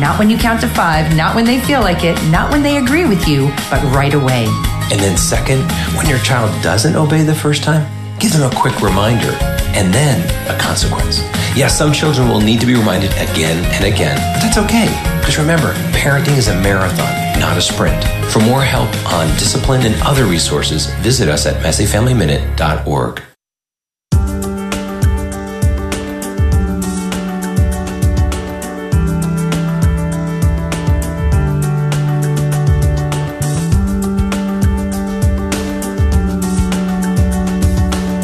Not 0.00 0.18
when 0.18 0.28
you 0.28 0.36
count 0.36 0.60
to 0.62 0.68
five, 0.68 1.14
not 1.14 1.36
when 1.36 1.44
they 1.44 1.60
feel 1.60 1.80
like 1.80 2.02
it, 2.02 2.20
not 2.28 2.50
when 2.50 2.64
they 2.64 2.78
agree 2.78 3.06
with 3.06 3.28
you, 3.28 3.52
but 3.70 3.80
right 3.94 4.12
away. 4.12 4.46
And 4.90 4.98
then, 4.98 5.16
second, 5.16 5.62
when 5.94 6.08
your 6.08 6.18
child 6.18 6.50
doesn't 6.60 6.96
obey 6.96 7.22
the 7.22 7.36
first 7.36 7.62
time, 7.62 7.86
give 8.18 8.32
them 8.32 8.50
a 8.50 8.54
quick 8.56 8.82
reminder 8.82 9.30
and 9.78 9.94
then 9.94 10.18
a 10.52 10.58
consequence. 10.58 11.20
Yes, 11.54 11.78
some 11.78 11.92
children 11.92 12.28
will 12.28 12.40
need 12.40 12.58
to 12.58 12.66
be 12.66 12.74
reminded 12.74 13.12
again 13.12 13.64
and 13.66 13.84
again, 13.84 14.16
but 14.34 14.42
that's 14.42 14.58
okay. 14.58 14.86
Because 15.20 15.38
remember, 15.38 15.72
parenting 15.92 16.36
is 16.36 16.48
a 16.48 16.60
marathon, 16.62 17.38
not 17.38 17.56
a 17.56 17.62
sprint. 17.62 18.02
For 18.32 18.40
more 18.40 18.62
help 18.62 18.90
on 19.12 19.28
discipline 19.38 19.86
and 19.86 19.94
other 20.02 20.24
resources, 20.24 20.86
visit 20.96 21.28
us 21.28 21.46
at 21.46 21.62
messyfamilyminute.org. 21.62 23.22